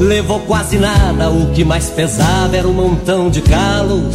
Levou 0.02 0.42
quase 0.42 0.78
nada, 0.78 1.30
o 1.30 1.52
que 1.54 1.64
mais 1.64 1.90
pesava 1.90 2.58
era 2.58 2.68
um 2.68 2.74
montão 2.74 3.30
de 3.30 3.40
calos. 3.42 4.14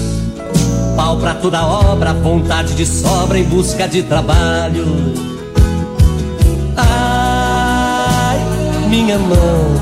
Pau 0.95 1.17
pra 1.17 1.35
toda 1.35 1.67
obra, 1.67 2.13
vontade 2.13 2.75
de 2.75 2.85
sobra 2.85 3.39
em 3.39 3.45
busca 3.45 3.89
de 3.89 4.03
trabalho. 4.03 5.28
Minha 9.09 9.19
mão 9.21 9.75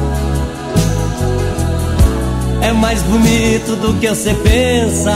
é 2.62 2.70
mais 2.70 3.02
bonito 3.02 3.74
do 3.74 3.94
que 3.94 4.08
você 4.08 4.32
pensa. 4.34 5.12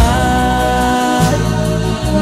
Ai, 0.00 1.36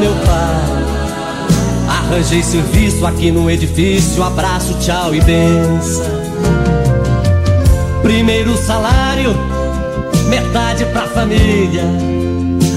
meu 0.01 0.11
pai, 0.25 1.87
arranjei 1.87 2.43
serviço 2.43 3.05
aqui 3.05 3.31
no 3.31 3.49
edifício. 3.49 4.21
Abraço, 4.21 4.73
tchau 4.79 5.15
e 5.15 5.21
benção. 5.21 6.05
Primeiro 8.03 8.57
salário, 8.57 9.33
metade 10.27 10.83
pra 10.87 11.07
família. 11.07 11.85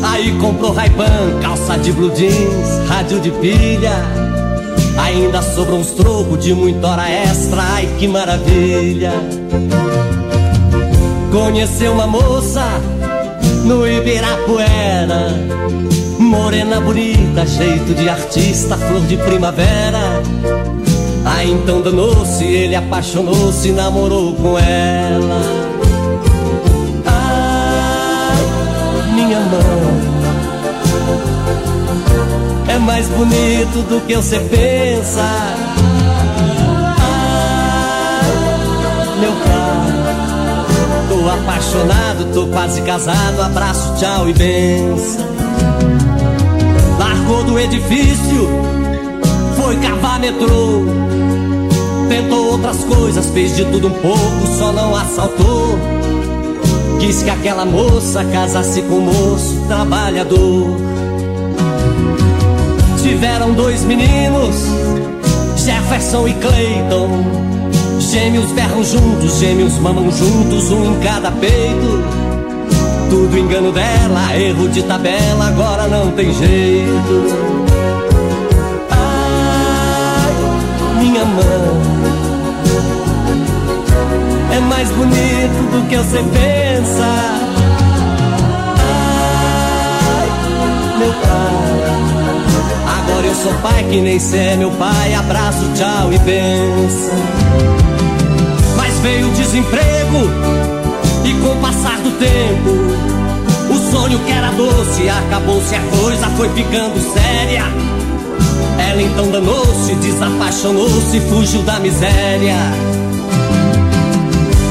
Aí 0.05 0.31
comprou 0.39 0.73
Ray-Ban, 0.73 1.41
calça 1.43 1.79
de 1.79 1.91
blue 1.91 2.15
jeans, 2.15 2.89
rádio 2.89 3.19
de 3.19 3.33
pilha. 3.33 4.34
Ainda 4.97 5.43
sobrou 5.43 5.79
uns 5.79 5.91
trocos 5.91 6.45
de 6.45 6.55
muita 6.55 6.89
hora 6.89 7.09
extra, 7.09 7.63
ai 7.63 7.87
que 7.99 8.07
maravilha. 8.09 9.13
Conheceu 11.31 11.93
uma 11.93 12.07
moça 12.07 12.65
no 13.65 13.87
Ibirapuera. 13.87 15.35
Morena 16.19 16.81
bonita, 16.81 17.47
jeito 17.47 17.95
de 17.95 18.09
artista, 18.09 18.77
flor 18.77 19.03
de 19.03 19.17
primavera. 19.17 20.23
Aí 21.25 21.51
então 21.51 21.81
danou-se, 21.81 22.45
ele 22.45 22.77
apaixonou-se, 22.77 23.73
namorou 23.73 24.35
com 24.35 24.59
ela 24.59 25.64
mais 32.85 33.09
bonito 33.09 33.83
do 33.89 34.01
que 34.07 34.15
você 34.15 34.39
pensa 34.39 35.23
Ai, 36.99 38.27
meu 39.21 39.33
pai 39.33 39.65
Tô 41.09 41.31
apaixonado, 41.31 42.33
tô 42.33 42.47
quase 42.49 42.83
casado. 42.83 43.41
Abraço, 43.41 43.95
tchau 43.97 44.29
e 44.29 44.33
benção. 44.33 45.25
Largou 46.99 47.45
do 47.45 47.59
edifício, 47.59 48.49
foi 49.57 49.77
cavar 49.77 50.19
metrô. 50.19 50.85
Tentou 52.09 52.53
outras 52.53 52.85
coisas, 52.85 53.27
fez 53.31 53.57
de 53.57 53.65
tudo 53.65 53.89
um 53.89 53.93
pouco, 54.01 54.47
só 54.59 54.73
não 54.73 54.95
assaltou. 54.97 55.79
Quis 57.01 57.23
que 57.23 57.31
aquela 57.31 57.65
moça 57.65 58.25
casasse 58.25 58.83
com 58.83 58.97
o 58.97 59.03
moço 59.03 59.65
trabalhador. 59.67 60.77
Tiveram 63.05 63.53
dois 63.53 63.85
meninos, 63.85 64.65
Jefferson 65.59 66.27
e 66.27 66.33
Clayton. 66.33 67.23
Gêmeos 68.01 68.51
berram 68.53 68.83
juntos, 68.83 69.41
gêmeos 69.41 69.79
mamam 69.79 70.11
juntos, 70.11 70.71
um 70.71 70.87
em 70.87 71.01
cada 71.01 71.31
peito. 71.33 72.03
Tudo 73.11 73.39
engano 73.39 73.73
dela, 73.73 74.35
erro 74.35 74.71
de 74.71 74.83
tabela, 74.85 75.49
agora 75.49 75.87
não 75.87 76.13
tem 76.13 76.33
jeito. 76.33 77.27
Ai, 78.91 80.33
minha 80.99 81.27
mão 81.27 81.83
é 84.51 84.61
mais 84.61 84.89
bonito 84.93 85.71
do 85.73 85.87
que 85.91 85.97
você 85.99 86.23
pensa. 86.33 87.05
Ai, 90.09 90.99
meu 90.99 91.13
pai, 91.13 91.84
agora 93.15 93.27
eu 93.29 93.35
sou 93.37 93.55
pai 93.63 93.85
que 93.85 94.01
nem 94.01 94.19
é 94.19 94.57
meu 94.57 94.71
pai. 94.73 95.15
Abraço, 95.15 95.65
tchau 95.77 96.13
e 96.13 96.19
benção 96.19 97.55
veio 99.03 99.29
o 99.29 99.33
desemprego 99.33 100.19
e 101.27 101.35
com 101.43 101.53
o 101.53 101.57
passar 101.61 101.99
do 101.99 102.11
tempo 102.13 102.71
o 103.71 103.91
sonho 103.91 104.19
que 104.21 104.33
era 104.33 104.51
doce 104.53 105.07
acabou-se 105.11 105.75
a 105.75 105.81
coisa 106.01 106.27
foi 106.29 106.49
ficando 106.51 106.99
séria. 107.13 107.65
Ela 108.79 109.03
então 109.03 109.31
danou-se, 109.31 109.95
desapaixonou-se, 109.97 111.21
fugiu 111.21 111.63
da 111.65 111.79
miséria. 111.81 112.57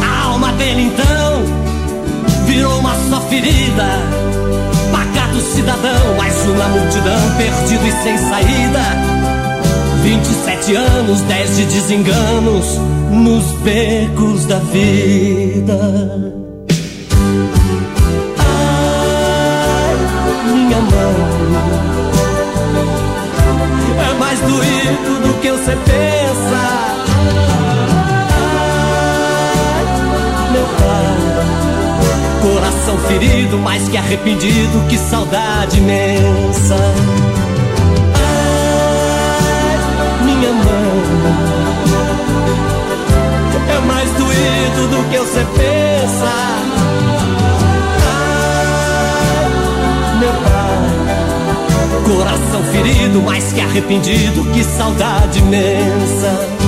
A 0.01 0.25
alma 0.29 0.51
dele 0.53 0.91
então 0.93 2.45
virou 2.47 2.79
uma 2.79 2.95
só 3.07 3.21
ferida. 3.21 4.22
Pacato 5.33 5.41
cidadão, 5.55 6.15
mais 6.15 6.45
um 6.45 6.55
na 6.55 6.67
multidão, 6.67 7.37
perdido 7.37 7.87
e 7.87 7.91
sem 8.03 8.17
saída. 8.17 8.79
27 10.03 10.75
anos, 10.75 11.21
10 11.21 11.57
de 11.57 11.65
desenganos 11.65 12.77
nos 13.09 13.43
becos 13.63 14.45
da 14.45 14.59
vida. 14.59 16.42
Mais 33.57 33.87
que 33.87 33.97
arrependido, 33.97 34.85
que 34.89 34.97
saudade 34.97 35.77
imensa. 35.77 36.75
minha 40.23 40.51
mão 40.51 40.63
é 43.69 43.79
mais 43.87 44.09
doído 44.11 44.87
do 44.89 45.03
que 45.09 45.17
você 45.17 45.45
pensa. 45.55 46.33
Ai, 48.09 49.47
meu 50.19 50.33
pai, 50.43 50.83
coração 52.05 52.61
ferido, 52.71 53.21
mais 53.21 53.53
que 53.53 53.61
arrependido, 53.61 54.43
que 54.51 54.63
saudade 54.63 55.39
imensa. 55.39 56.62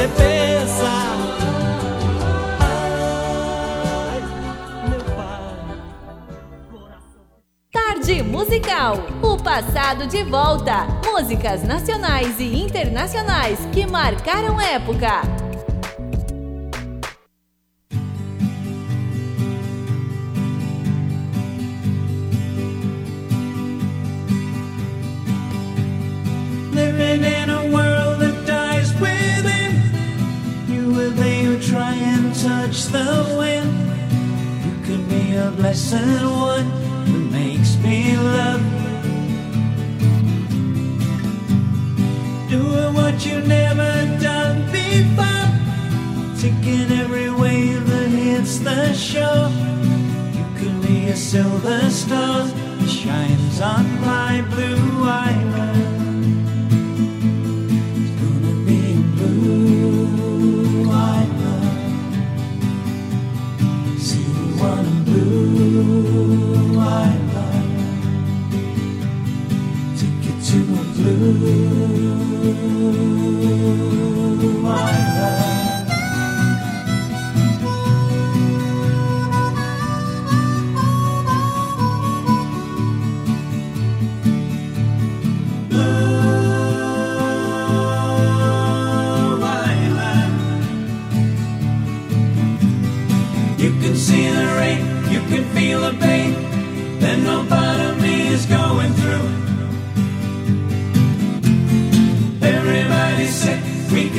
Você 0.00 0.08
pensa. 0.08 0.90
Tarde 7.70 8.22
Musical. 8.22 8.96
O 9.22 9.36
passado 9.36 10.06
de 10.06 10.22
volta. 10.22 10.86
Músicas 11.04 11.62
nacionais 11.62 12.40
e 12.40 12.62
internacionais 12.62 13.58
que 13.72 13.86
marcaram 13.86 14.58
época. 14.60 15.39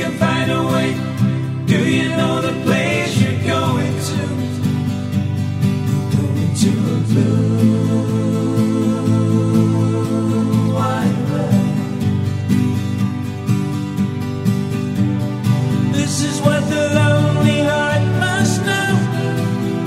can 0.02 0.12
find 0.18 0.50
a 0.50 0.62
way. 0.72 0.88
Do 1.66 1.78
you 1.96 2.08
know 2.16 2.40
the 2.40 2.54
place 2.64 3.12
you're 3.22 3.42
going 3.56 3.94
to? 4.08 4.20
Going 6.14 6.52
to 6.62 6.70
a 6.94 6.98
blue 7.10 7.52
wide. 10.74 11.18
This 15.98 16.14
is 16.28 16.36
what 16.46 16.62
the 16.74 16.84
lonely 17.00 17.60
heart 17.70 18.04
must 18.24 18.58
know. 18.68 18.92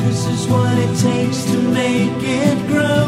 This 0.06 0.22
is 0.34 0.42
what 0.48 0.76
it 0.86 0.94
takes 1.10 1.40
to 1.52 1.58
make 1.82 2.24
it 2.44 2.58
grow. 2.72 3.04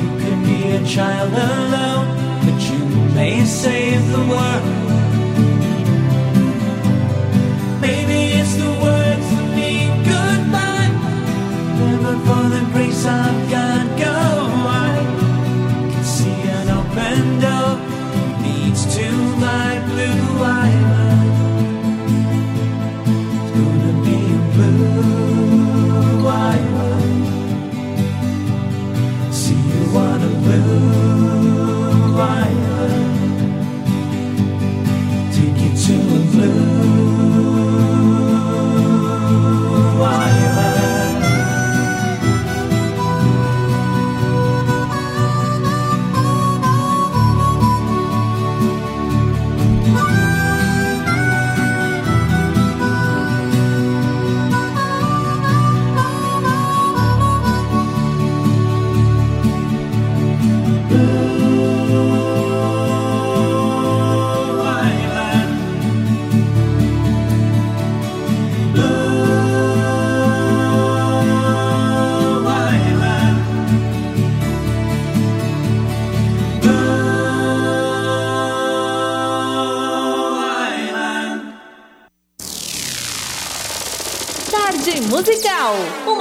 You 0.00 0.08
can 0.22 0.38
be 0.50 0.60
a 0.80 0.82
child 0.84 1.32
alone, 1.32 2.08
but 2.44 2.58
you 2.70 2.80
may 3.14 3.44
save 3.44 4.02
the 4.10 4.24
world. 4.32 4.77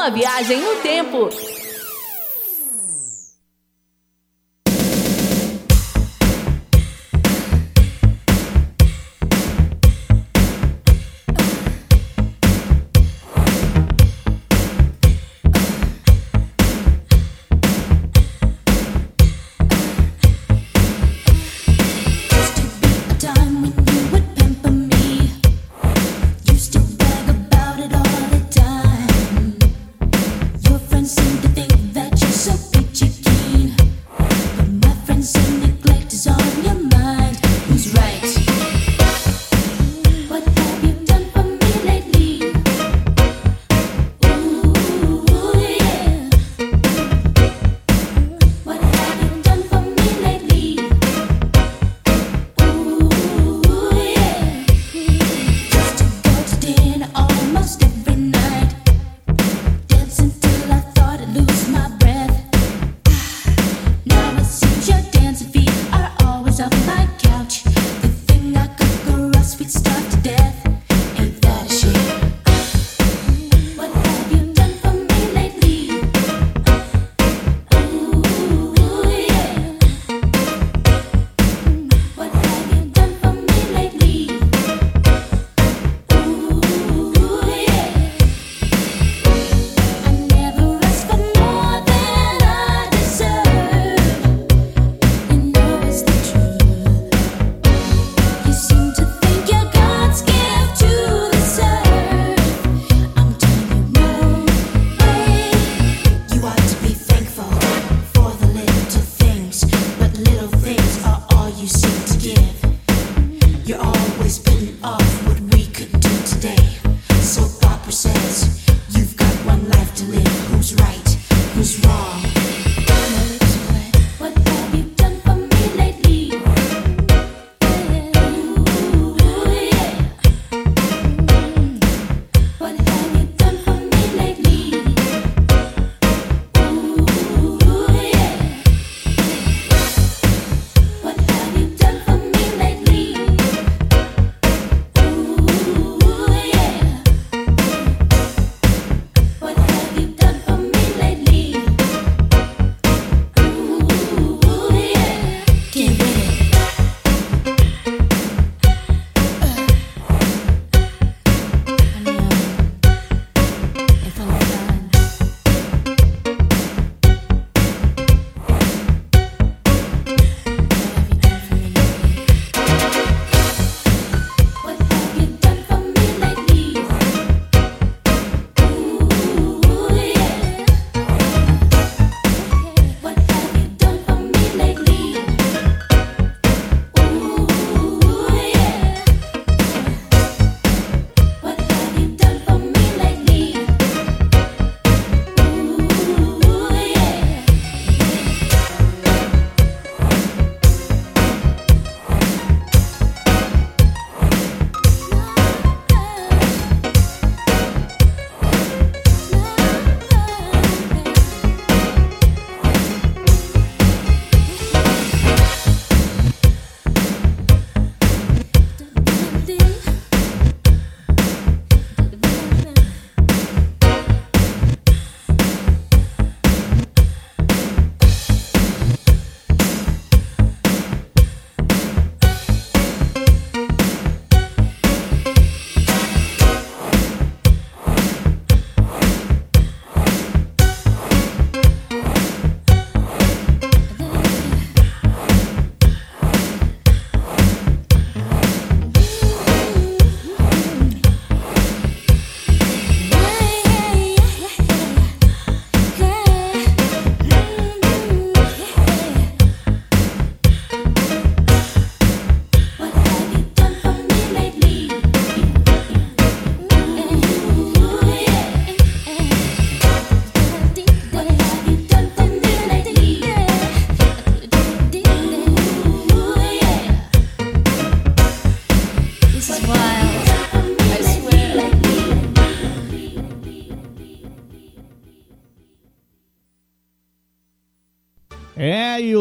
Uma 0.07 0.15
viagem 0.15 0.61
no 0.61 0.75
tempo. 0.77 1.47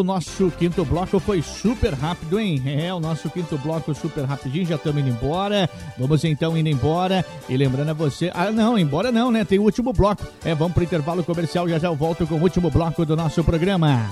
O 0.01 0.05
nosso 0.05 0.51
quinto 0.59 0.85
bloco 0.85 1.19
foi 1.19 1.43
super 1.43 1.93
rápido, 1.95 2.39
hein? 2.39 2.63
É, 2.67 2.93
o 2.93 3.01
nosso 3.01 3.29
quinto 3.31 3.59
bloco 3.59 3.95
super 3.95 4.25
rapidinho, 4.25 4.67
já 4.67 4.77
estamos 4.77 5.01
indo 5.01 5.11
embora. 5.11 5.69
Vamos 5.99 6.25
então 6.25 6.57
indo 6.57 6.69
embora. 6.69 7.25
E 7.49 7.57
lembrando 7.57 7.91
a 7.91 7.95
você. 7.95 8.31
Ah, 8.35 8.51
não, 8.51 8.79
embora 8.79 9.11
não, 9.11 9.31
né? 9.31 9.45
Tem 9.45 9.59
o 9.59 9.63
último 9.63 9.93
bloco. 9.93 10.27
É, 10.45 10.55
vamos 10.55 10.75
pro 10.75 10.85
intervalo 10.85 11.25
comercial. 11.25 11.69
Já 11.69 11.79
já 11.79 11.89
eu 11.89 11.97
volto 11.97 12.27
com 12.27 12.37
o 12.37 12.43
último 12.43 12.71
bloco 12.71 13.05
do 13.05 13.17
nosso 13.17 13.43
programa. 13.43 14.09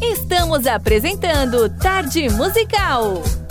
Estamos 0.00 0.66
apresentando 0.66 1.68
Tarde 1.78 2.28
Musical. 2.30 3.41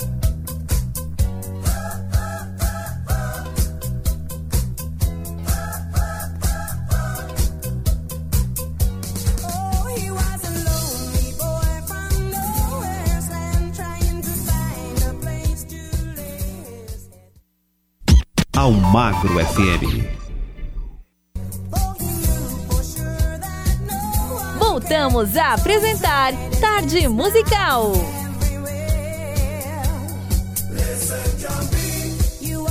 Almagro 19.21 19.39
FM. 19.39 20.09
Voltamos 24.57 25.37
a 25.37 25.53
apresentar 25.53 26.33
Tarde 26.59 27.07
Musical. 27.07 27.93
You 32.41 32.67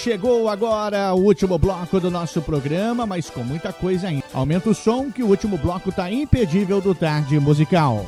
chegou 0.00 0.48
agora 0.48 1.12
o 1.12 1.18
último 1.18 1.58
bloco 1.58 2.00
do 2.00 2.10
nosso 2.10 2.40
programa, 2.40 3.04
mas 3.04 3.28
com 3.28 3.42
muita 3.44 3.70
coisa 3.72 4.08
ainda. 4.08 4.24
Aumenta 4.32 4.70
o 4.70 4.74
som 4.74 5.10
que 5.10 5.22
o 5.22 5.28
último 5.28 5.58
bloco 5.58 5.92
tá 5.92 6.10
impedível 6.10 6.80
do 6.80 6.94
Tarde 6.94 7.38
Musical. 7.38 8.06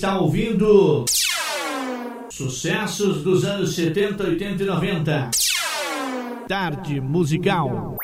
está 0.00 0.18
ouvindo 0.18 1.04
sucessos 2.30 3.22
dos 3.22 3.44
anos 3.44 3.74
70, 3.74 4.24
80 4.28 4.62
e 4.62 4.66
90. 4.66 5.30
Tarde 6.48 7.00
musical. 7.02 7.98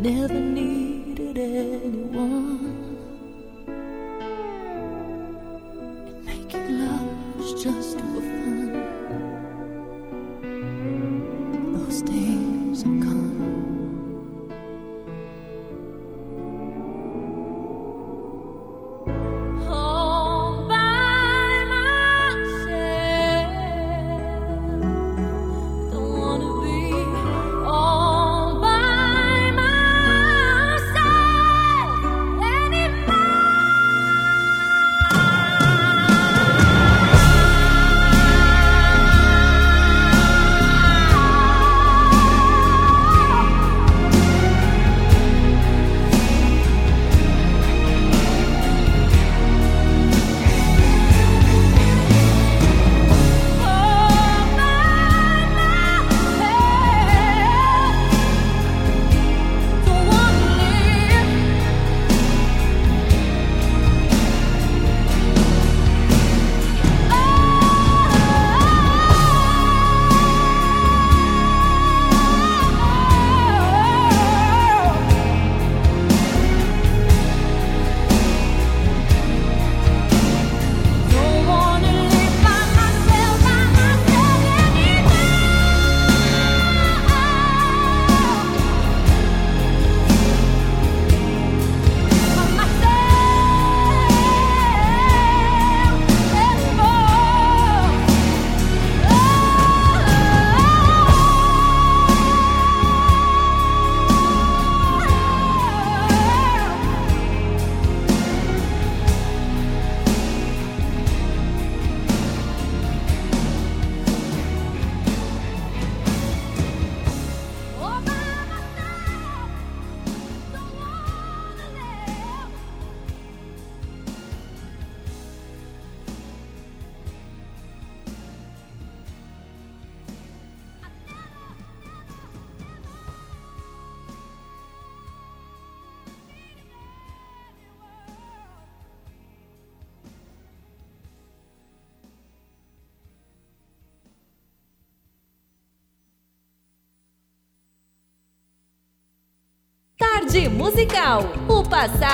never 0.00 0.39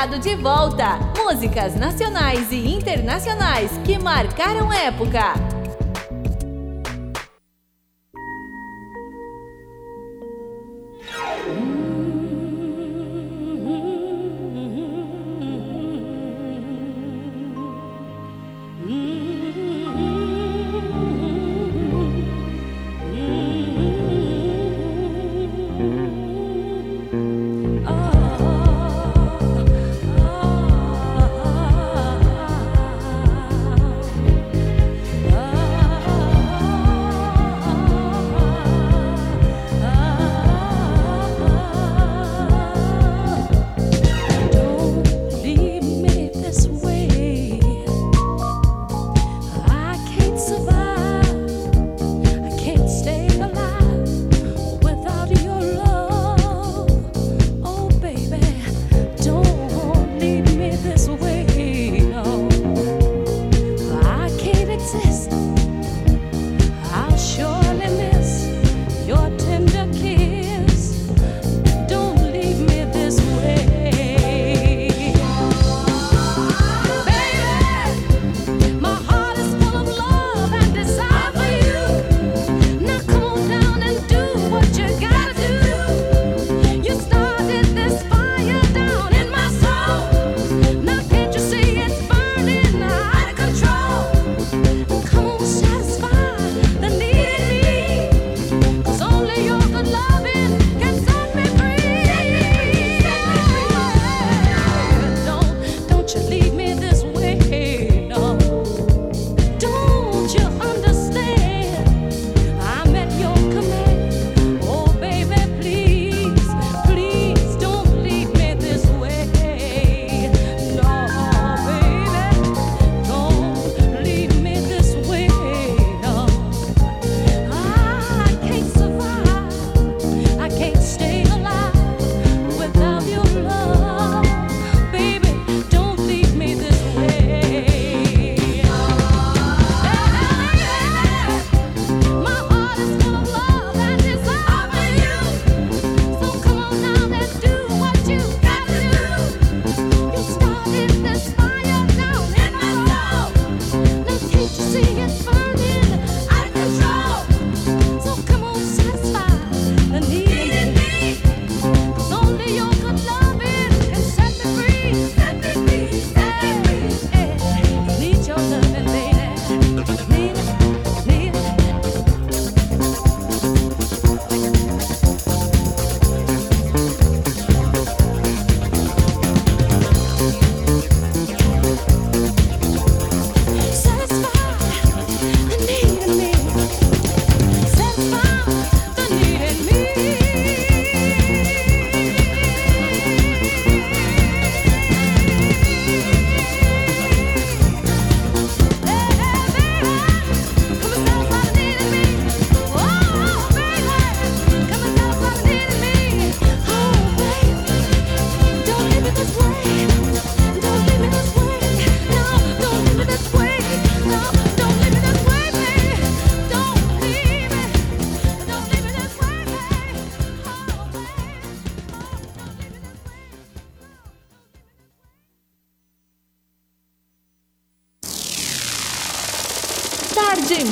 De 0.07 0.37
volta. 0.37 0.99
Músicas 1.19 1.75
nacionais 1.75 2.51
e 2.53 2.75
internacionais 2.75 3.71
que 3.85 3.99
marcaram 3.99 4.73
época. 4.73 5.56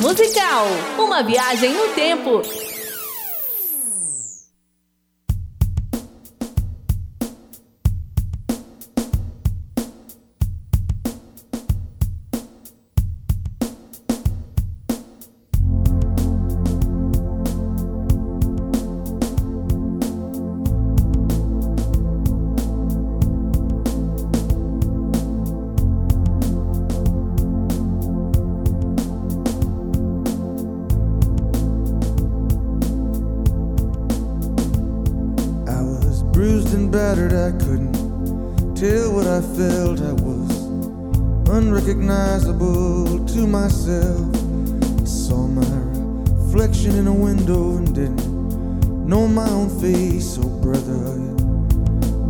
musical. 0.05 0.67
Uma 0.99 1.23
viagem 1.23 1.73
no 1.73 1.89
tempo 1.95 2.43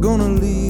gonna 0.05 0.29
leave. 0.29 0.64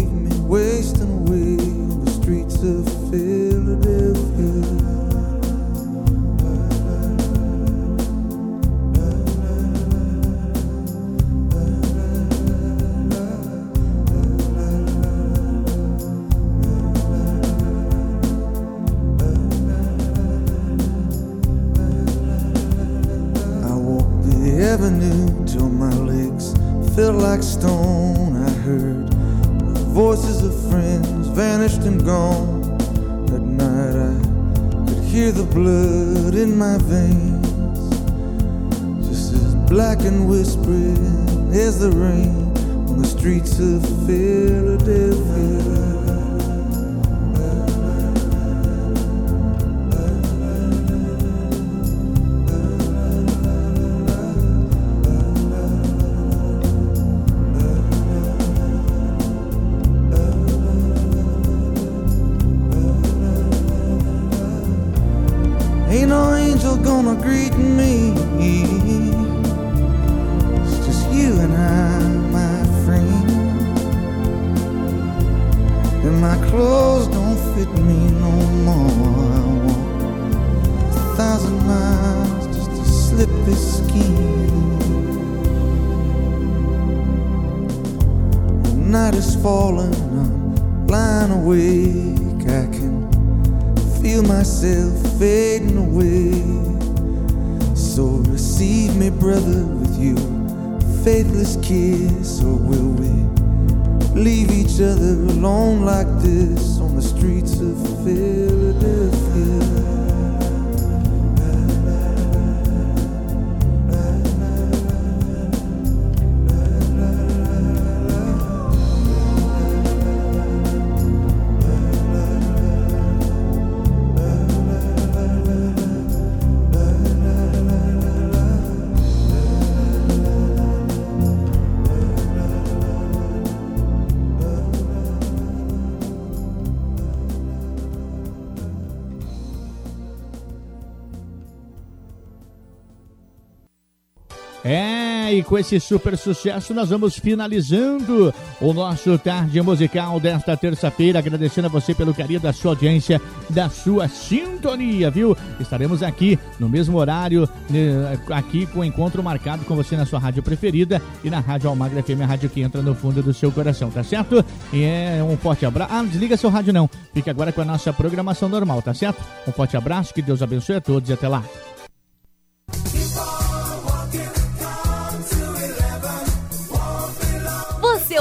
Esse 145.65 145.81
super 145.81 146.17
sucesso 146.19 146.75
nós 146.75 146.91
vamos 146.91 147.19
finalizando 147.19 148.33
o 148.61 148.73
nosso 148.75 149.17
tarde 149.17 149.61
musical 149.63 150.21
desta 150.21 150.55
terça-feira, 150.57 151.19
agradecendo 151.19 151.69
a 151.69 151.71
você 151.71 151.95
pelo 151.95 152.13
carinho 152.13 152.39
da 152.41 152.53
sua 152.53 152.73
audiência, 152.73 153.21
da 153.49 153.71
sua 153.71 154.07
sintonia, 154.07 155.11
viu? 155.11 155.35
Estaremos 155.59 156.03
aqui 156.03 156.39
no 156.61 156.69
mesmo 156.69 156.99
horário, 156.99 157.49
né, 157.71 158.19
aqui 158.31 158.67
com 158.67 158.81
o 158.81 158.85
encontro 158.85 159.23
marcado 159.23 159.65
com 159.65 159.75
você 159.75 159.97
na 159.97 160.05
sua 160.05 160.19
rádio 160.19 160.43
preferida 160.43 161.01
e 161.23 161.31
na 161.31 161.41
Rádio 161.41 161.71
Almagra 161.71 162.03
FM, 162.03 162.21
a 162.23 162.27
rádio 162.27 162.51
que 162.51 162.61
entra 162.61 162.83
no 162.83 162.95
fundo 162.95 163.23
do 163.23 163.33
seu 163.33 163.51
coração, 163.51 163.91
tá 163.91 164.05
certo? 164.05 164.45
E 164.71 164.83
é 164.83 165.25
um 165.27 165.37
forte 165.39 165.65
abraço. 165.65 165.95
Ah, 165.95 166.03
desliga 166.03 166.37
seu 166.37 166.51
rádio 166.51 166.75
não. 166.75 166.91
Fique 167.15 167.31
agora 167.31 167.53
com 167.53 167.63
a 167.63 167.65
nossa 167.65 167.91
programação 167.91 168.51
normal, 168.51 168.83
tá 168.83 168.93
certo? 168.93 169.23
Um 169.49 169.53
forte 169.53 169.77
abraço, 169.77 170.13
que 170.13 170.21
Deus 170.21 170.43
abençoe 170.43 170.77
a 170.77 170.81
todos 170.81 171.09
e 171.09 171.13
até 171.15 171.27
lá. 171.27 171.43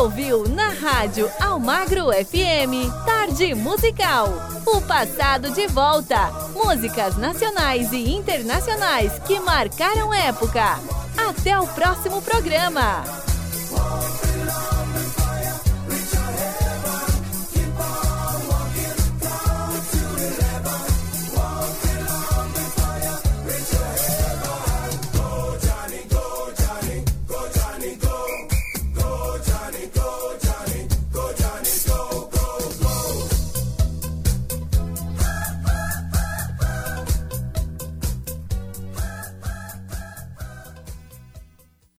Ouviu 0.03 0.45
na 0.49 0.67
rádio 0.67 1.31
Almagro 1.39 2.07
FM 2.11 2.91
Tarde 3.05 3.55
Musical. 3.55 4.27
O 4.65 4.81
passado 4.81 5.49
de 5.51 5.65
volta. 5.67 6.29
Músicas 6.53 7.15
nacionais 7.15 7.93
e 7.93 8.13
internacionais 8.13 9.17
que 9.19 9.39
marcaram 9.39 10.13
época. 10.13 10.77
Até 11.17 11.57
o 11.57 11.65
próximo 11.67 12.21
programa. 12.21 13.01